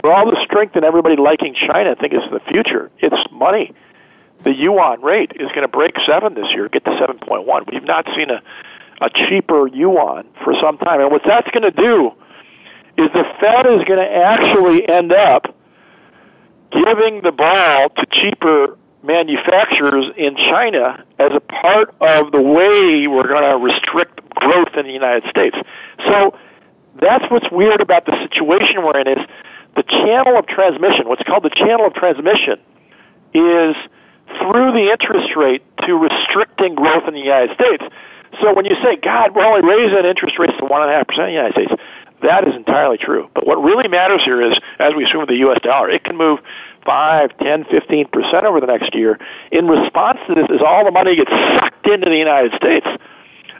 [0.01, 2.91] for all the strength and everybody liking China, I think it's the future.
[2.99, 3.75] It's money.
[4.45, 7.65] The yuan rate is going to break seven this year, get to seven point one.
[7.71, 8.43] We've not seen a
[9.03, 12.13] a cheaper yuan for some time, and what that's going to do
[13.01, 15.55] is the Fed is going to actually end up
[16.71, 23.27] giving the ball to cheaper manufacturers in China as a part of the way we're
[23.27, 25.57] going to restrict growth in the United States.
[26.07, 26.37] So
[27.01, 29.27] that's what's weird about the situation we're in is
[29.77, 32.61] the channel of transmission, what's called the channel of transmission,
[33.33, 33.77] is
[34.39, 37.85] through the interest rate to restricting growth in the United States.
[38.43, 41.53] So when you say, God, we're only raising interest rates to 1.5% in the United
[41.53, 41.73] States,
[42.23, 43.29] that is entirely true.
[43.35, 45.59] But what really matters here is, as we assume with the U.S.
[45.63, 46.41] dollar, it can move
[46.85, 49.19] 5, 10, 15% over the next year.
[49.51, 52.87] In response to this is all the money gets sucked into the United States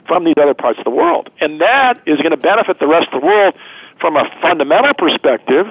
[0.07, 1.29] from these other parts of the world.
[1.39, 3.55] And that is going to benefit the rest of the world
[3.99, 5.67] from a fundamental perspective.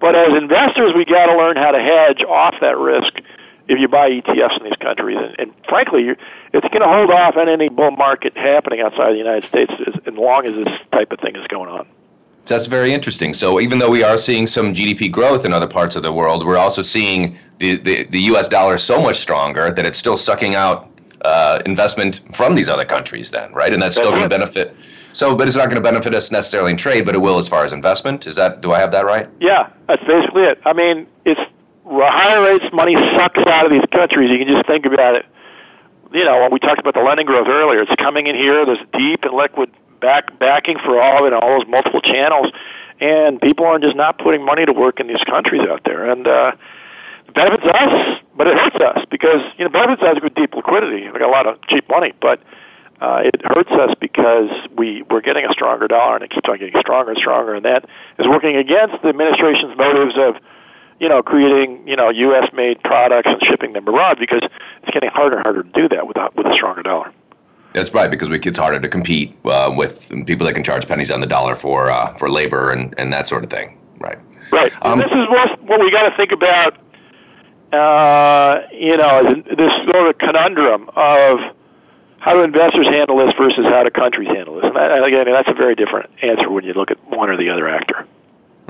[0.00, 3.14] But as investors, we got to learn how to hedge off that risk
[3.68, 5.18] if you buy ETFs in these countries.
[5.20, 6.08] And, and frankly,
[6.52, 9.94] it's going to hold off on any bull market happening outside the United States as,
[10.06, 11.88] as long as this type of thing is going on.
[12.46, 13.34] That's very interesting.
[13.34, 16.46] So even though we are seeing some GDP growth in other parts of the world,
[16.46, 18.48] we're also seeing the, the, the U.S.
[18.48, 20.90] dollar so much stronger that it's still sucking out
[21.22, 23.72] uh, investment from these other countries then, right?
[23.72, 24.76] And that's, that's still going to benefit.
[25.12, 27.48] So, but it's not going to benefit us necessarily in trade, but it will as
[27.48, 28.26] far as investment.
[28.26, 29.28] Is that, do I have that right?
[29.40, 30.60] Yeah, that's basically it.
[30.64, 31.40] I mean, it's
[31.86, 34.30] higher rates, money sucks out of these countries.
[34.30, 35.26] You can just think about it.
[36.12, 38.64] You know, when we talked about the lending growth earlier, it's coming in here.
[38.64, 39.70] There's deep and liquid
[40.06, 42.52] back backing for all of it, all those multiple channels,
[43.00, 46.08] and people are just not putting money to work in these countries out there.
[46.08, 46.52] And uh,
[47.26, 51.10] it benefits us, but it hurts us because you know benefits us with deep liquidity.
[51.10, 52.40] We got a lot of cheap money, but
[53.00, 54.48] uh, it hurts us because
[54.78, 57.64] we we're getting a stronger dollar, and it keeps on getting stronger and stronger, and
[57.64, 57.84] that
[58.20, 60.36] is working against the administration's motives of
[60.98, 62.50] you know, creating, you know, U.S.
[62.54, 66.06] made products and shipping them abroad because it's getting harder and harder to do that
[66.06, 67.12] with a, with a stronger dollar.
[67.76, 71.20] That's right, because it's harder to compete uh, with people that can charge pennies on
[71.20, 73.78] the dollar for uh, for labor and, and that sort of thing.
[73.98, 74.18] Right.
[74.50, 74.72] Right.
[74.80, 76.78] Um, this is what, what we got to think about.
[77.72, 81.40] Uh, you know, this sort of conundrum of
[82.18, 84.64] how do investors handle this versus how do countries handle this.
[84.64, 87.50] And, and again, that's a very different answer when you look at one or the
[87.50, 88.06] other actor.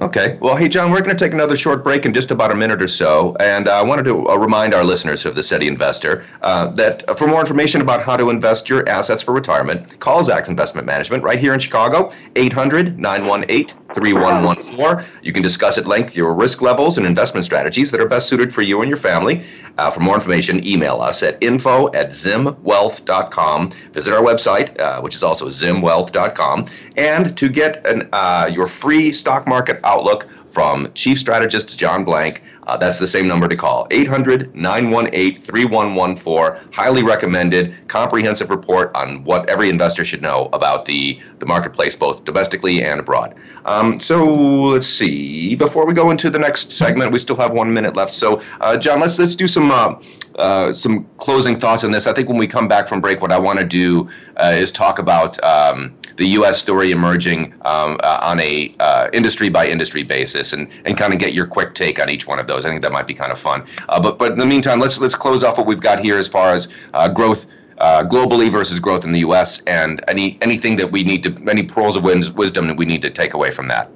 [0.03, 0.37] Okay.
[0.43, 2.83] Well, hey, John, we're going to take another short break in just about a minute
[2.83, 3.35] or so.
[3.41, 7.15] And I wanted to uh, remind our listeners of the Steady Investor uh, that uh,
[7.15, 11.23] for more information about how to invest your assets for retirement, call Zacks Investment Management
[11.23, 15.05] right here in Chicago, 800 918 3114.
[15.23, 18.53] You can discuss at length your risk levels and investment strategies that are best suited
[18.53, 19.45] for you and your family.
[19.79, 23.71] Uh, for more information, email us at info at zimwealth.com.
[23.93, 26.67] Visit our website, uh, which is also zimwealth.com.
[26.97, 28.09] And to get an,
[28.53, 32.43] your free stock market outlook from Chief Strategist John Blank.
[32.67, 36.73] Uh, that's the same number to call 800 918 3114.
[36.73, 42.25] Highly recommended, comprehensive report on what every investor should know about the, the marketplace, both
[42.25, 43.35] domestically and abroad.
[43.65, 45.55] Um, so let's see.
[45.55, 48.15] Before we go into the next segment, we still have one minute left.
[48.15, 49.95] So, uh, John, let's let's do some uh,
[50.37, 52.07] uh some closing thoughts on this.
[52.07, 54.71] I think when we come back from break, what I want to do uh, is
[54.73, 55.43] talk about.
[55.43, 56.59] Um, the U.S.
[56.59, 61.19] story emerging um, uh, on a uh, industry by industry basis, and, and kind of
[61.19, 62.56] get your quick take on each one of those.
[62.65, 63.67] I think that might be kind of fun.
[63.89, 66.29] Uh, but but in the meantime, let's let's close off what we've got here as
[66.29, 67.47] far as uh, growth.
[67.79, 69.61] Uh, globally versus growth in the U.S.
[69.67, 73.11] and any anything that we need to any pearls of wisdom that we need to
[73.11, 73.91] take away from that.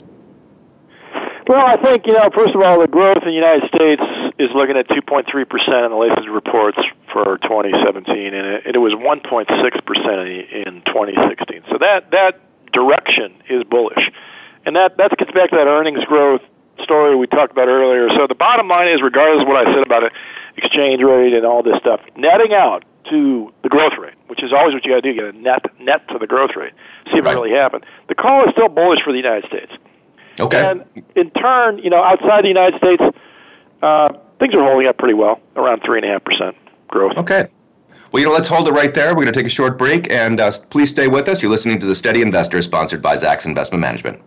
[1.51, 4.03] Well, I think, you know, first of all, the growth in the United States
[4.39, 6.79] is looking at 2.3% in the latest reports
[7.13, 11.63] for 2017, and it, it was 1.6% in 2016.
[11.69, 12.39] So that, that
[12.73, 14.13] direction is bullish.
[14.65, 16.43] And that, that gets back to that earnings growth
[16.83, 18.09] story we talked about earlier.
[18.11, 20.13] So the bottom line is, regardless of what I said about it,
[20.57, 24.75] exchange rate and all this stuff, netting out to the growth rate, which is always
[24.75, 25.11] what you got to do.
[25.11, 26.73] You got to net net to the growth rate,
[27.07, 27.35] see if right.
[27.35, 27.85] it really happened.
[28.09, 29.73] The call is still bullish for the United States.
[30.39, 30.61] Okay.
[30.65, 30.85] And
[31.17, 33.03] in turn, you know, outside the United States,
[33.83, 36.57] uh, things are holding up pretty well, around three and a half percent
[36.89, 37.17] growth.
[37.17, 37.49] Okay.
[38.13, 39.11] Well, you know, let's hold it right there.
[39.11, 41.43] We're going to take a short break, and uh, please stay with us.
[41.43, 44.21] You're listening to the Steady Investor, sponsored by Zacks Investment Management.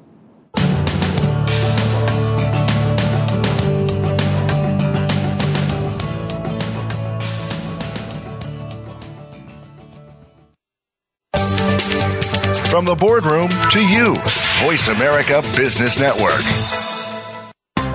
[12.74, 14.16] From the boardroom to you,
[14.66, 16.42] Voice America Business Network.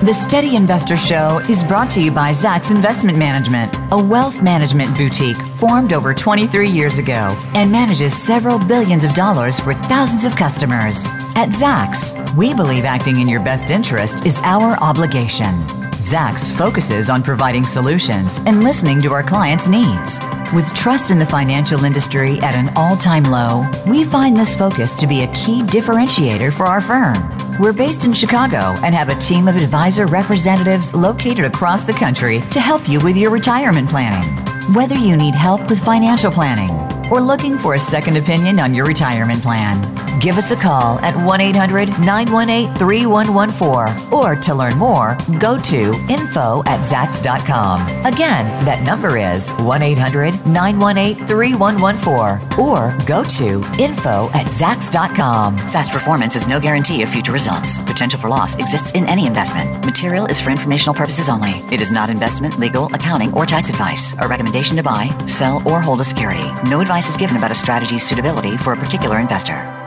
[0.05, 4.95] The Steady Investor Show is brought to you by Zacks Investment Management, a wealth management
[4.95, 10.37] boutique formed over 23 years ago and manages several billions of dollars for thousands of
[10.37, 11.05] customers.
[11.35, 15.61] At Zacks, we believe acting in your best interest is our obligation.
[15.99, 20.19] Zacks focuses on providing solutions and listening to our clients' needs.
[20.51, 24.95] With trust in the financial industry at an all time low, we find this focus
[24.95, 27.37] to be a key differentiator for our firm.
[27.59, 32.41] We're based in Chicago and have a team of advisor representatives located across the country
[32.49, 34.27] to help you with your retirement planning.
[34.73, 36.71] Whether you need help with financial planning,
[37.11, 39.79] or looking for a second opinion on your retirement plan,
[40.19, 45.93] give us a call at 1 800 918 3114 or to learn more, go to
[46.09, 47.81] info at zacks.com.
[48.05, 55.55] Again, that number is 1 800 918 3114 or go to info at zacks.com.
[55.57, 57.79] Past performance is no guarantee of future results.
[57.79, 59.85] Potential for loss exists in any investment.
[59.85, 61.51] Material is for informational purposes only.
[61.71, 64.13] It is not investment, legal, accounting, or tax advice.
[64.19, 66.47] A recommendation to buy, sell, or hold a security.
[66.69, 69.78] No advice is given about a strategy's suitability for a particular investor.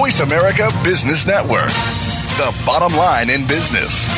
[0.00, 1.68] Voice America Business Network,
[2.38, 4.08] the bottom line in business.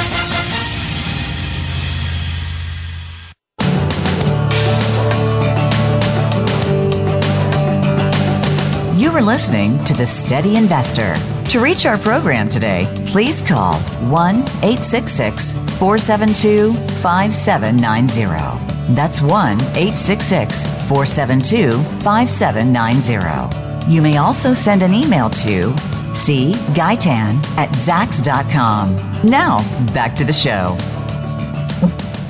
[8.97, 11.17] You are listening to The Steady Investor.
[11.51, 13.75] To reach our program today, please call
[14.09, 18.95] 1 866 472 5790.
[18.95, 21.73] That's 1 866 472
[22.05, 23.72] 5790.
[23.89, 25.73] You may also send an email to
[26.13, 28.97] cgaitan at zacks.com.
[29.29, 29.59] Now,
[29.93, 30.77] back to the show.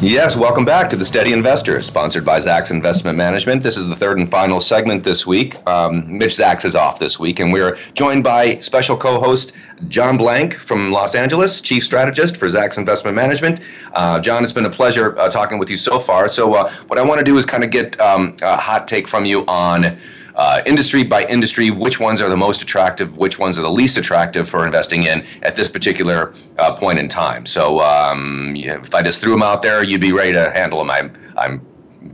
[0.00, 3.62] Yes, welcome back to the Steady Investor, sponsored by Zacks Investment Management.
[3.62, 5.64] This is the third and final segment this week.
[5.68, 9.52] Um, Mitch Zacks is off this week, and we're joined by special co-host
[9.86, 13.60] John Blank from Los Angeles, chief strategist for Zacks Investment Management.
[13.92, 16.26] Uh, John, it's been a pleasure uh, talking with you so far.
[16.26, 19.06] So, uh, what I want to do is kind of get um, a hot take
[19.06, 19.98] from you on
[20.34, 23.96] uh, industry by industry, which ones are the most attractive, which ones are the least
[23.96, 27.46] attractive for investing in at this particular uh, point in time.
[27.46, 30.78] So um, yeah, if I just threw them out there, you'd be ready to handle
[30.78, 30.90] them.
[30.90, 31.66] I'm, I'm,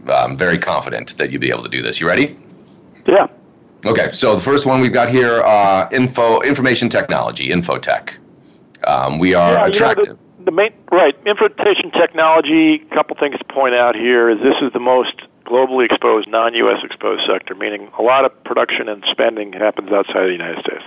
[0.09, 2.01] I'm very confident that you'd be able to do this.
[2.01, 2.37] You ready?
[3.07, 3.29] Yeah.
[3.87, 8.15] Okay, so the first one we've got here, uh, info, information technology, infotech.
[8.85, 10.07] Um, we are yeah, attractive.
[10.07, 12.75] You know, the, the main right information technology.
[12.91, 15.15] A couple things to point out here is this is the most
[15.49, 16.85] globally exposed, non-U.S.
[16.85, 20.85] exposed sector, meaning a lot of production and spending happens outside of the United States.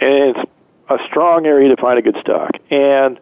[0.00, 0.50] And it's
[0.88, 2.50] a strong area to find a good stock.
[2.70, 3.18] And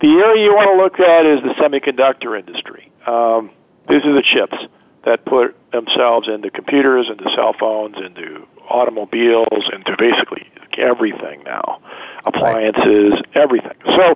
[0.00, 2.90] the area you want to look at is the semiconductor industry.
[3.06, 3.50] Um,
[3.88, 4.56] these are the chips
[5.04, 11.80] that put themselves into computers, into cell phones, into automobiles, into basically everything now,
[12.26, 13.74] appliances, everything.
[13.84, 14.14] So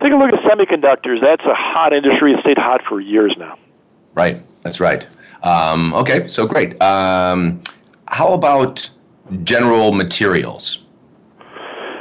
[0.00, 1.20] take a look at semiconductors.
[1.20, 2.32] That's a hot industry.
[2.32, 3.58] It's stayed hot for years now.
[4.14, 4.40] Right.
[4.62, 5.06] That's right.
[5.42, 6.80] Um, okay, so great.
[6.82, 7.62] Um,
[8.08, 8.88] how about
[9.44, 10.84] general materials?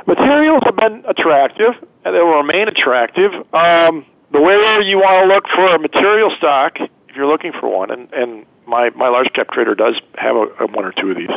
[0.07, 1.73] Materials have been attractive,
[2.03, 3.31] and they will remain attractive.
[3.53, 7.69] Um, the way you want to look for a material stock, if you're looking for
[7.69, 11.11] one, and, and my, my large cap trader does have a, a one or two
[11.11, 11.29] of these,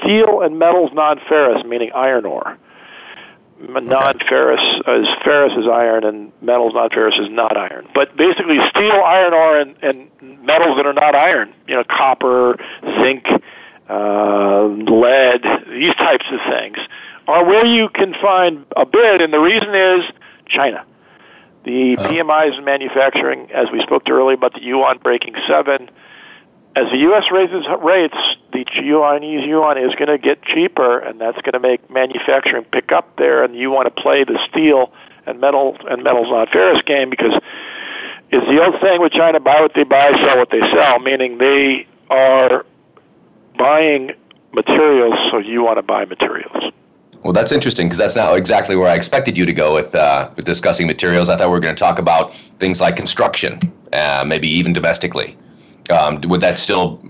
[0.00, 2.58] steel and metals non-ferrous, meaning iron ore
[3.68, 7.86] non-ferrous as ferrous as iron and metals non-ferrous is not iron.
[7.94, 12.56] But basically, steel, iron ore, and, and metals that are not iron, you know, copper,
[13.00, 13.26] zinc,
[13.88, 16.78] uh, lead, these types of things,
[17.26, 19.20] are where you can find a bid.
[19.20, 20.04] And the reason is
[20.46, 20.84] China.
[21.64, 22.02] The oh.
[22.02, 25.88] PMIs in manufacturing, as we spoke to earlier about the yuan breaking seven,
[26.74, 27.24] as the U.S.
[27.30, 28.16] raises rates,
[28.52, 32.92] the Chinese yuan is going to get cheaper, and that's going to make manufacturing pick
[32.92, 33.44] up there.
[33.44, 34.92] And you want to play the steel
[35.26, 37.38] and metal and metals not ferrous game because
[38.30, 40.98] it's the old saying with China: buy what they buy, sell what they sell.
[41.00, 42.64] Meaning they are
[43.58, 44.12] buying
[44.52, 46.72] materials, so you want to buy materials.
[47.22, 50.30] Well, that's interesting because that's not exactly where I expected you to go with uh,
[50.36, 51.28] with discussing materials.
[51.28, 53.60] I thought we were going to talk about things like construction,
[53.92, 55.36] uh, maybe even domestically.
[55.90, 57.02] Um, would that still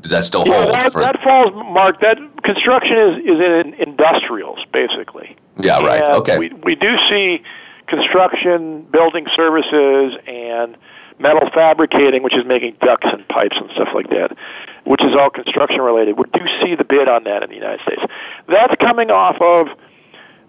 [0.00, 0.74] does that still yeah, hold?
[0.74, 2.00] That, for, that falls, Mark.
[2.00, 5.36] That construction is is in industrials basically.
[5.58, 6.02] Yeah, right.
[6.02, 6.38] And okay.
[6.38, 7.42] We we do see
[7.86, 10.76] construction, building services, and
[11.18, 14.36] metal fabricating, which is making ducts and pipes and stuff like that,
[14.84, 16.16] which is all construction related.
[16.16, 18.02] We do see the bid on that in the United States.
[18.46, 19.76] That's coming off of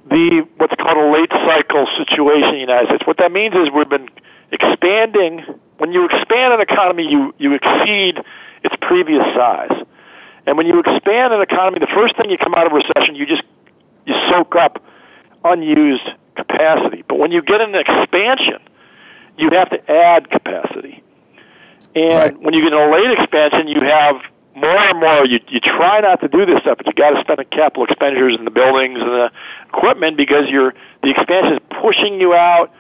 [0.10, 3.08] the what's called a late cycle situation in the United States.
[3.08, 4.10] What that means is we've been
[4.52, 5.44] expanding
[5.80, 8.20] when you expand an economy, you, you exceed
[8.64, 9.84] its previous size.
[10.46, 13.26] And when you expand an economy, the first thing you come out of recession, you
[13.26, 13.44] just
[14.06, 14.84] you soak up
[15.44, 17.04] unused capacity.
[17.08, 18.60] But when you get an expansion,
[19.38, 21.04] you have to add capacity.
[21.96, 22.42] And right.
[22.42, 24.16] when you get in a late expansion, you have
[24.56, 25.26] more and more.
[25.26, 27.86] You you try not to do this stuff, but you got to spend the capital
[27.86, 29.32] expenditures in the buildings and the
[29.68, 30.74] equipment because you're
[31.04, 32.74] the expansion is pushing you out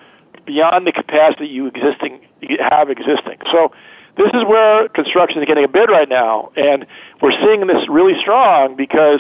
[0.46, 2.20] beyond the capacity you existing
[2.60, 3.38] have existing.
[3.52, 3.72] So
[4.18, 6.86] this is where construction is getting a bid right now, and
[7.22, 9.20] we're seeing this really strong because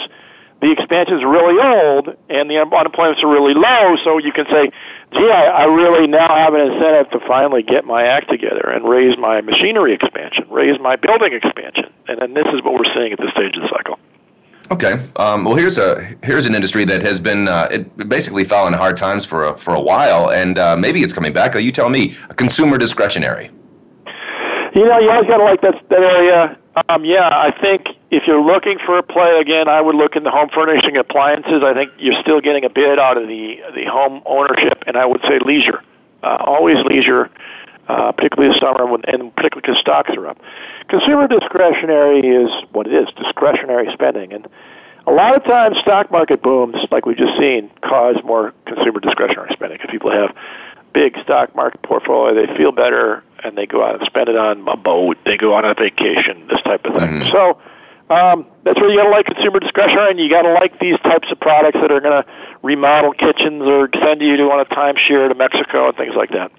[0.61, 3.95] the expansion is really old and the unemployment's are really low.
[4.03, 4.72] So you can say,
[5.13, 8.84] "Gee, I, I really now have an incentive to finally get my act together and
[8.84, 13.13] raise my machinery expansion, raise my building expansion." And then this is what we're seeing
[13.13, 13.99] at this stage of the cycle.
[14.72, 14.99] Okay.
[15.15, 18.74] Um, well, here's a here's an industry that has been uh, it basically fell in
[18.74, 21.55] hard times for a, for a while, and uh, maybe it's coming back.
[21.55, 22.15] You tell me.
[22.36, 23.49] Consumer discretionary.
[24.76, 26.57] You know, you always got to like that that area.
[26.88, 30.24] Um, yeah, I think if you're looking for a play again, I would look in
[30.24, 31.63] the home furnishing appliances.
[31.63, 35.05] I think you're still getting a bid out of the the home ownership, and I
[35.05, 35.84] would say leisure.
[36.22, 37.30] Uh, always leisure,
[37.88, 40.38] uh, particularly this summer, when, and particularly because stocks are up.
[40.89, 44.33] Consumer discretionary is what it is, discretionary spending.
[44.33, 44.47] And
[45.07, 49.49] a lot of times stock market booms, like we've just seen, cause more consumer discretionary
[49.53, 50.35] spending because people have
[50.93, 54.67] big stock market portfolio, they feel better, and they go out and spend it on
[54.67, 57.21] a boat, they go on a vacation, this type of thing.
[57.21, 57.31] Mm-hmm.
[57.31, 57.59] So
[58.09, 60.97] Um, that's where you got to like consumer discretionary, and you got to like these
[61.01, 62.29] types of products that are going to
[62.63, 66.51] remodel kitchens or send you to on a timeshare to Mexico and things like that.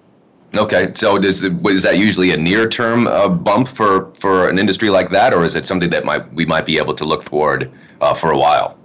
[0.57, 5.11] Okay, so does is that usually a near-term uh, bump for, for an industry like
[5.11, 7.71] that, or is it something that might we might be able to look toward
[8.01, 8.77] uh, for a while?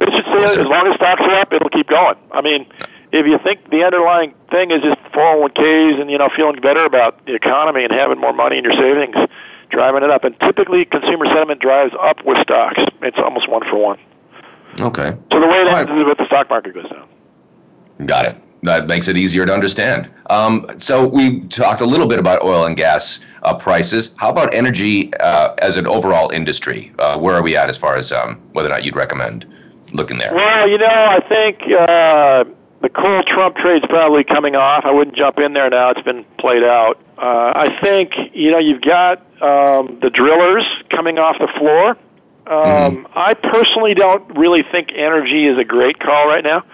[0.00, 2.16] It should say as long as stocks are up, it'll keep going.
[2.32, 2.66] I mean,
[3.12, 7.24] if you think the underlying thing is just 401ks and you know feeling better about
[7.26, 9.16] the economy and having more money in your savings,
[9.68, 12.80] driving it up, and typically consumer sentiment drives up with stocks.
[13.02, 13.98] It's almost one for one.
[14.80, 15.14] Okay.
[15.32, 16.00] So the way it ends right.
[16.00, 17.08] is if the stock market goes down.
[18.06, 20.10] Got it that makes it easier to understand.
[20.30, 24.14] Um, so we talked a little bit about oil and gas uh, prices.
[24.16, 26.92] How about energy uh, as an overall industry?
[26.98, 29.46] Uh, where are we at as far as um, whether or not you'd recommend
[29.92, 30.34] looking there?
[30.34, 32.44] Well, you know, I think uh,
[32.82, 34.84] the coal Trump trade's probably coming off.
[34.84, 37.00] I wouldn't jump in there now; it's been played out.
[37.16, 41.90] Uh, I think you know you've got um, the drillers coming off the floor.
[42.46, 43.06] Um, mm-hmm.
[43.14, 46.64] I personally don't really think energy is a great call right now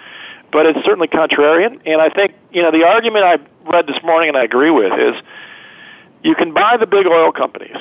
[0.54, 1.82] but it's certainly contrarian.
[1.84, 3.38] And I think you know the argument I
[3.70, 5.20] read this morning and I agree with is
[6.22, 7.76] you can buy the big oil companies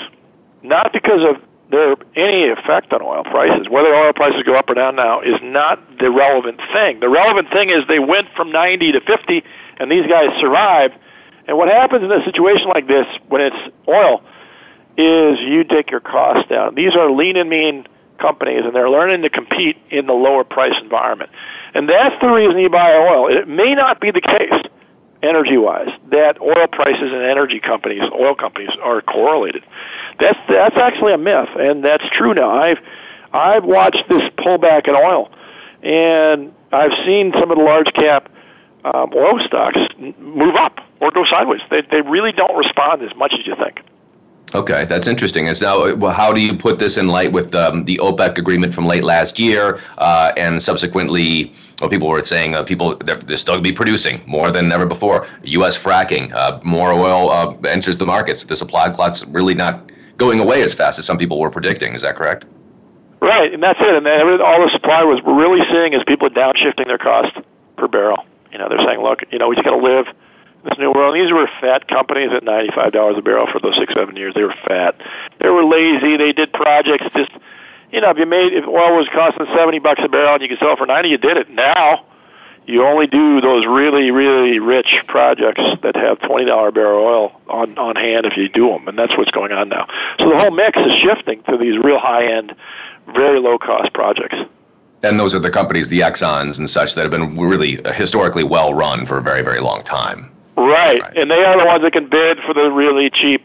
[0.64, 3.68] not because of their any effect on oil prices.
[3.70, 7.00] Whether oil prices go up or down now is not the relevant thing.
[7.00, 9.44] The relevant thing is they went from 90 to 50,
[9.78, 10.94] and these guys survived.
[11.48, 14.24] And what happens in a situation like this when it's oil
[14.98, 16.76] is you take your costs down.
[16.76, 17.88] These are lean and mean
[18.20, 21.32] companies, and they're learning to compete in the lower price environment.
[21.74, 23.28] And that's the reason you buy oil.
[23.28, 24.54] It may not be the case,
[25.24, 29.64] energy wise, that oil prices and energy companies, oil companies, are correlated.
[30.20, 32.52] That's that's actually a myth, and that's true now.
[32.52, 32.78] I've
[33.32, 35.32] I've watched this pullback in oil,
[35.82, 38.30] and I've seen some of the large cap
[38.86, 39.80] um, oil stocks
[40.20, 41.62] move up or go sideways.
[41.72, 43.80] They they really don't respond as much as you think.
[44.56, 45.48] Okay, that's interesting.
[45.48, 48.72] Is now, well, how do you put this in light with um, the OPEC agreement
[48.74, 51.52] from late last year, uh, and subsequently,
[51.82, 54.72] well, people were saying uh, people they're, they're still going to be producing more than
[54.72, 55.28] ever before.
[55.44, 55.76] U.S.
[55.76, 58.44] fracking, uh, more oil uh, enters the markets.
[58.44, 61.96] The supply clot's really not going away as fast as some people were predicting.
[61.96, 62.46] Is that correct?
[63.22, 63.96] Right, and that's it.
[63.96, 67.36] And then all the supply was really seeing is people downshifting their cost
[67.78, 68.24] per barrel.
[68.52, 70.06] You know, they're saying, look, you know, we just got to live
[70.64, 71.16] this new world.
[71.16, 74.34] These were fat companies at ninety-five dollars a barrel for those six, seven years.
[74.34, 74.96] They were fat.
[75.40, 76.18] They were lazy.
[76.18, 77.32] They did projects just,
[77.92, 80.50] you know, if you made if oil was costing seventy bucks a barrel and you
[80.50, 81.50] could sell for ninety, you did it.
[81.50, 82.06] Now,
[82.66, 87.78] you only do those really, really rich projects that have twenty dollar barrel oil on
[87.78, 89.88] on hand if you do them, and that's what's going on now.
[90.20, 92.56] So the whole mix is shifting to these real high end,
[93.14, 94.38] very low cost projects
[95.04, 98.44] and those are the companies, the Exxon's and such, that have been really uh, historically
[98.44, 100.33] well run for a very, very long time.
[100.56, 101.02] Right.
[101.02, 101.18] right.
[101.18, 103.44] And they are the ones that can bid for the really cheap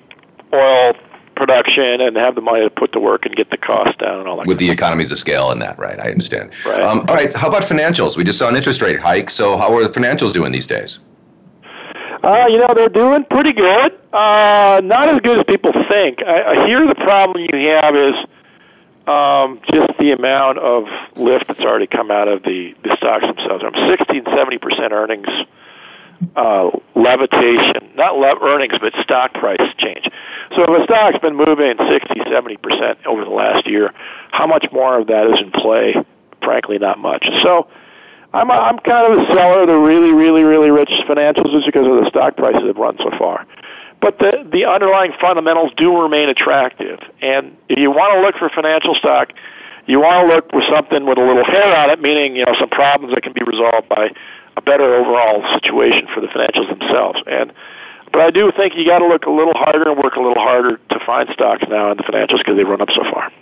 [0.53, 0.95] oil
[1.35, 4.29] production and have the money to put to work and get the cost down and
[4.29, 4.47] all that.
[4.47, 5.99] With the economies of scale and that, right?
[5.99, 6.53] I understand.
[6.67, 6.83] Right.
[6.83, 7.33] Um, all right.
[7.33, 8.17] How about financials?
[8.17, 9.31] We just saw an interest rate hike.
[9.31, 10.99] So how are the financials doing these days?
[12.25, 13.93] Uh, you know, they're doing pretty good.
[14.13, 16.23] Uh, not as good as people think.
[16.27, 18.15] I, I hear the problem you have is
[19.07, 20.85] um, just the amount of
[21.17, 23.65] lift that's already come out of the, the stocks themselves.
[23.65, 25.29] I'm 60 and 70% earnings
[26.37, 30.09] uh, levitation, not lev- earnings, but stock price change.
[30.55, 33.93] So if a stock's been moving 60, 70% over the last year,
[34.31, 35.95] how much more of that is in play?
[36.43, 37.27] Frankly, not much.
[37.43, 37.69] So
[38.33, 41.67] I'm, a, I'm kind of a seller of the really, really, really rich financials just
[41.67, 43.47] because of the stock prices have run so far.
[44.01, 47.01] But the, the underlying fundamentals do remain attractive.
[47.21, 49.33] And if you want to look for financial stock,
[49.87, 52.55] you want to look for something with a little hair on it, meaning, you know,
[52.61, 54.11] some problems that can be resolved by
[54.69, 57.21] better overall situation for the financials themselves.
[57.27, 57.53] And
[58.13, 60.43] but I do think you got to look a little harder and work a little
[60.43, 63.33] harder to find stocks now in the financials because they've run up so far.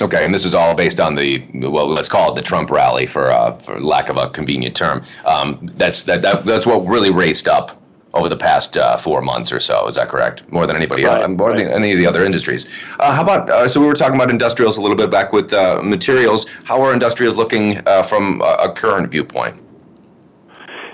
[0.00, 3.06] Okay, and this is all based on the well, let's call it the Trump rally
[3.06, 5.02] for uh, for lack of a convenient term.
[5.24, 7.80] Um, that's that, that that's what really raced up
[8.12, 9.86] over the past uh, four months or so.
[9.86, 10.50] Is that correct?
[10.52, 11.56] More than anybody right, else, more right.
[11.56, 12.66] than any of the other industries.
[13.00, 15.52] Uh, how about uh, so we were talking about industrials a little bit back with
[15.52, 16.46] uh, materials.
[16.64, 19.56] How are industrials looking uh, from a, a current viewpoint?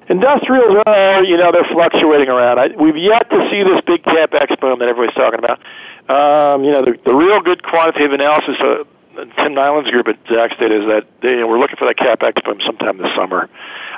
[0.08, 2.58] Industrials are, you know, they're fluctuating around.
[2.58, 5.60] I, we've yet to see this big capex boom that everybody's talking about.
[6.10, 8.84] Um, you know, the, the real good quantitative analysis, uh,
[9.36, 11.96] Tim Nyland's group at Zacks did is that they, you know, we're looking for that
[11.96, 13.48] capex boom sometime this summer.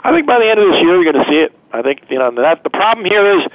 [0.03, 1.53] I think by the end of this year, you're going to see it.
[1.73, 3.47] I think, you know, that the problem here is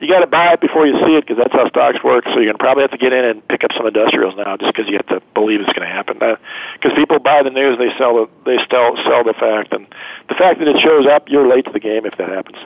[0.00, 2.24] you got to buy it before you see it because that's how stocks work.
[2.24, 4.56] So you're going to probably have to get in and pick up some industrials now,
[4.56, 6.18] just because you have to believe it's going to happen.
[6.18, 9.86] Because people buy the news, they sell the they sell sell the fact, and
[10.28, 12.58] the fact that it shows up, you're late to the game if that happens.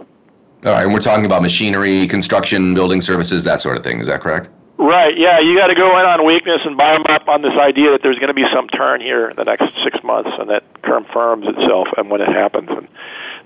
[0.64, 3.99] All right, and we're talking about machinery, construction, building services, that sort of thing.
[3.99, 4.49] Is that correct?
[4.78, 5.16] Right.
[5.16, 7.91] Yeah, you got to go in on weakness and buy them up on this idea
[7.91, 10.64] that there's going to be some turn here in the next six months, and that
[10.83, 11.89] confirms itself.
[11.97, 12.89] And when it happens, and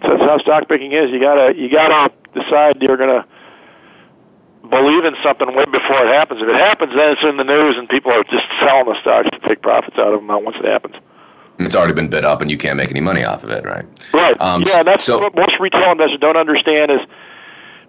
[0.03, 1.11] so that's how stock picking is.
[1.11, 3.27] You gotta you gotta decide you're going to
[4.71, 6.43] believe in something way before it happens.
[6.43, 9.29] If it happens, then it's in the news, and people are just selling the stocks
[9.33, 10.97] to take profits out of them once it happens.
[11.59, 13.87] It's already been bid up, and you can't make any money off of it, right?
[14.13, 14.37] Right.
[14.41, 17.01] Um, yeah, that's so, what most retail investors don't understand is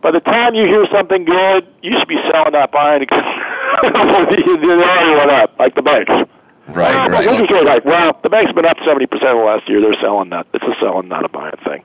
[0.01, 3.23] by the time you hear something good, you should be selling, not buying because
[3.83, 6.31] they already went up, like the banks.
[6.67, 7.65] Right, well, right.
[7.65, 9.79] Like, well, the bank's been up 70% of the last year.
[9.79, 10.47] They're selling that.
[10.53, 11.83] It's a selling, not a buying thing.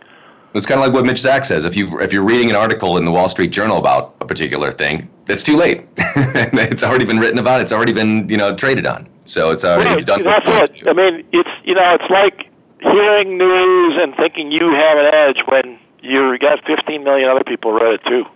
[0.54, 1.64] It's kind of like what Mitch Zacks says.
[1.64, 4.70] If you if you're reading an article in the Wall Street Journal about a particular
[4.70, 5.86] thing, it's too late.
[5.96, 7.62] it's already been written about.
[7.62, 9.08] It's already been you know traded on.
[9.24, 9.96] So it's already right.
[9.96, 10.22] it's done.
[10.24, 10.86] That's it.
[10.86, 12.50] I mean, it's you know it's like
[12.80, 17.72] hearing news and thinking you have an edge when you got 15 million other people
[17.72, 18.26] read it too.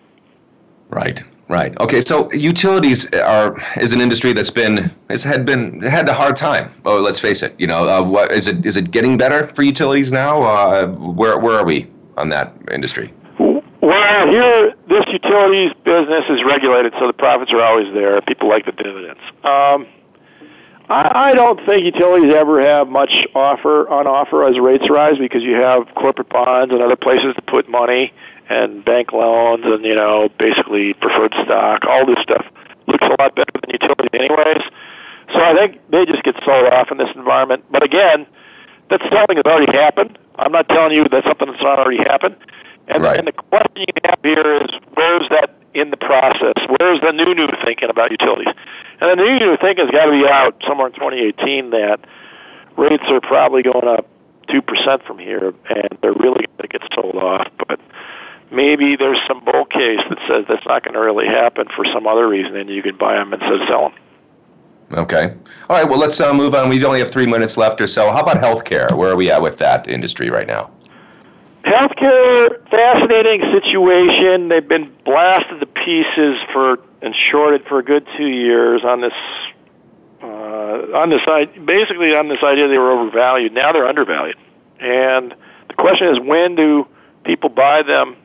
[0.89, 1.23] Right.
[1.49, 1.79] Right.
[1.81, 2.01] Okay.
[2.01, 6.73] So utilities are is an industry that's been has had been had a hard time.
[6.85, 7.55] Oh, let's face it.
[7.59, 8.67] You know, uh, what is it?
[8.67, 10.43] Is it getting better for utilities now?
[10.43, 11.87] Uh, where where are we
[12.17, 13.13] on that industry?
[13.87, 18.21] Well, here this utilities business is regulated, so the profits are always there.
[18.23, 19.21] People like the dividends.
[19.45, 19.87] Um,
[20.89, 25.43] I, I don't think utilities ever have much offer on offer as rates rise because
[25.43, 28.13] you have corporate bonds and other places to put money
[28.49, 31.85] and bank loans and you know basically preferred stock.
[31.89, 32.45] All this stuff
[32.87, 34.63] looks a lot better than utilities, anyways.
[35.33, 37.65] So I think they just get sold off in this environment.
[37.71, 38.27] But again,
[38.91, 40.19] that selling has already happened.
[40.37, 42.37] I'm not telling you that's something that's not already happened.
[42.89, 43.19] And, right.
[43.19, 46.55] and the question you have here is where's that in the process?
[46.79, 48.55] Where's the new new thinking about utilities?
[49.01, 52.01] And the new new thinking has got to be out somewhere in 2018 that
[52.77, 54.07] rates are probably going up
[54.49, 57.49] two percent from here, and they're really going to get sold off.
[57.67, 57.81] But
[58.53, 62.07] maybe there's some bull case that says that's not going to really happen for some
[62.07, 63.99] other reason, and you can buy them instead of sell them.
[64.93, 65.35] Okay.
[65.69, 65.89] All right.
[65.89, 66.69] Well, let's uh, move on.
[66.69, 68.13] We only have three minutes left or so.
[68.13, 68.91] How about healthcare?
[68.97, 70.71] Where are we at with that industry right now?
[71.65, 74.49] Healthcare, fascinating situation.
[74.49, 79.13] They've been blasted to pieces for and shorted for a good two years on this
[80.23, 80.27] uh,
[80.95, 81.23] on this
[81.65, 83.53] basically on this idea they were overvalued.
[83.53, 84.37] Now they're undervalued,
[84.79, 85.35] and
[85.69, 86.87] the question is when do
[87.25, 88.17] people buy them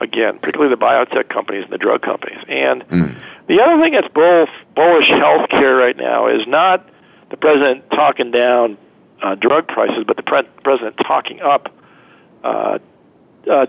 [0.00, 2.38] again, particularly the biotech companies and the drug companies.
[2.48, 3.16] And mm.
[3.48, 6.88] The other thing that's both bullish healthcare right now is not
[7.30, 8.78] the president talking down
[9.22, 11.74] uh, drug prices, but the pre- president talking up
[12.42, 12.78] uh,
[13.50, 13.66] uh,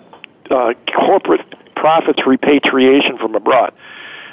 [0.49, 1.41] uh, corporate
[1.75, 3.73] profits repatriation from abroad.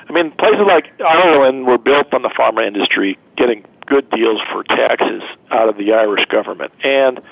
[0.08, 4.62] I mean, places like Ireland were built on the pharma industry, getting good deals for
[4.64, 7.24] taxes out of the Irish government, and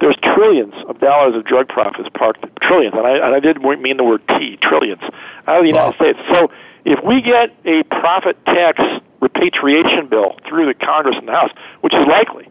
[0.00, 3.96] there's trillions of dollars of drug profits parked, trillions, and I, and I did mean
[3.96, 5.02] the word T, trillions,
[5.46, 6.18] out of the United States.
[6.28, 6.50] So
[6.84, 8.82] if we get a profit tax
[9.20, 12.48] repatriation bill through the Congress and the House, which is likely,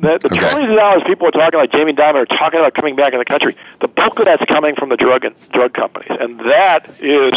[0.00, 0.50] the, the okay.
[0.50, 3.18] trillions of dollars people are talking like Jamie Dimon are talking about coming back in
[3.18, 6.88] the country, the bulk of that's coming from the drug and drug companies, and that
[7.00, 7.32] is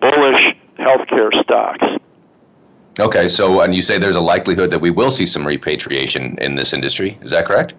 [0.00, 1.86] bullish healthcare stocks.
[2.98, 6.56] Okay, so and you say there's a likelihood that we will see some repatriation in
[6.56, 7.18] this industry.
[7.20, 7.74] Is that correct?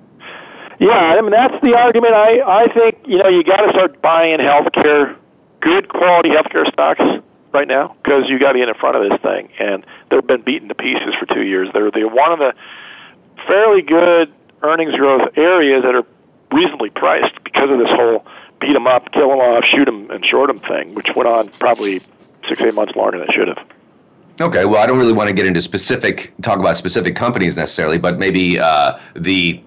[0.80, 2.14] Yeah, I mean that's the argument.
[2.14, 5.16] I I think you know you got to start buying healthcare,
[5.62, 7.24] good quality healthcare stocks
[7.54, 10.42] right now because you got to get in front of this thing, and they've been
[10.42, 11.70] beaten to pieces for two years.
[11.74, 12.54] They're they're one of the
[13.48, 16.06] fairly good earnings growth areas that are
[16.52, 18.26] reasonably priced because of this whole
[18.60, 21.50] beat them up, kill them off, shoot them, and short them thing, which went on
[21.60, 22.00] probably
[22.48, 23.60] six eight months longer than it should have.
[24.42, 28.00] Okay, well, I don't really want to get into specific talk about specific companies necessarily,
[28.00, 29.62] but maybe uh, the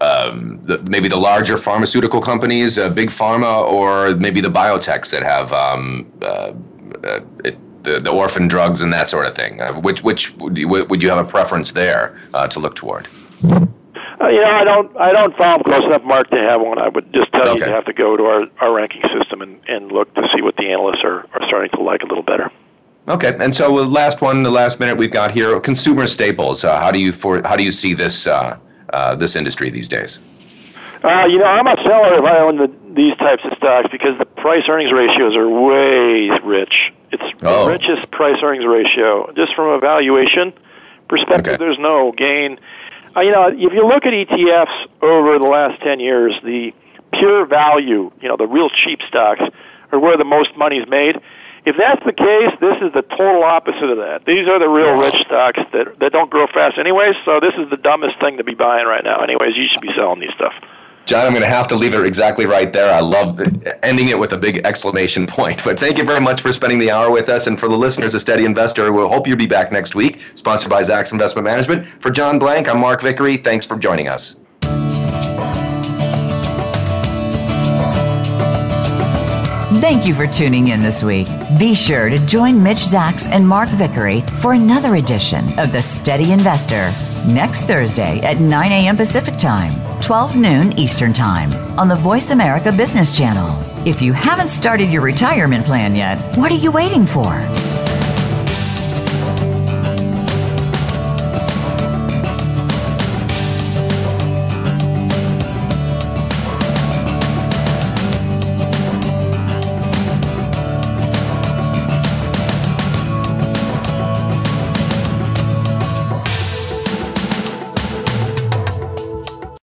[0.00, 5.22] um, the, maybe the larger pharmaceutical companies, uh, big pharma, or maybe the biotechs that
[5.22, 6.52] have um, uh,
[7.04, 9.60] uh, it, the, the orphan drugs and that sort of thing.
[9.60, 13.08] Uh, which which would you, would you have a preference there uh, to look toward?
[14.20, 16.78] Uh, you know, I don't I don't follow them close enough, Mark, to have one.
[16.78, 17.58] I would just tell okay.
[17.58, 20.42] you to have to go to our, our ranking system and, and look to see
[20.42, 22.50] what the analysts are, are starting to like a little better.
[23.08, 26.64] Okay, and so the last one, the last minute we've got here, consumer staples.
[26.64, 28.58] Uh, how do you for how do you see this uh,
[28.92, 30.18] uh, this industry these days?
[31.02, 34.18] Uh, you know, I'm a seller if I own the, these types of stocks because
[34.18, 36.92] the price earnings ratios are way rich.
[37.10, 37.64] It's oh.
[37.64, 39.32] the richest price earnings ratio.
[39.32, 40.52] Just from a valuation
[41.08, 41.56] perspective, okay.
[41.56, 42.58] there's no gain.
[43.16, 46.74] Uh, you know, if you look at ETFs over the last 10 years, the
[47.12, 49.42] pure value, you know, the real cheap stocks
[49.92, 51.18] are where the most money is made.
[51.64, 54.24] If that's the case, this is the total opposite of that.
[54.24, 57.16] These are the real rich stocks that that don't grow fast anyways.
[57.24, 59.20] So this is the dumbest thing to be buying right now.
[59.20, 60.54] Anyways, you should be selling these stuff.
[61.06, 62.94] John, I'm going to have to leave it exactly right there.
[62.94, 63.40] I love
[63.82, 65.64] ending it with a big exclamation point.
[65.64, 67.48] But thank you very much for spending the hour with us.
[67.48, 70.20] And for the listeners of Steady Investor, we'll hope you'll be back next week.
[70.36, 71.86] Sponsored by Zacks Investment Management.
[71.86, 73.36] For John Blank, I'm Mark Vickery.
[73.38, 74.36] Thanks for joining us.
[79.80, 81.26] Thank you for tuning in this week.
[81.58, 86.32] Be sure to join Mitch Zacks and Mark Vickery for another edition of The Steady
[86.32, 86.92] Investor
[87.26, 88.96] next Thursday at 9 a.m.
[88.96, 89.72] Pacific Time,
[90.02, 93.58] 12 noon Eastern Time on the Voice America Business Channel.
[93.86, 97.32] If you haven't started your retirement plan yet, what are you waiting for?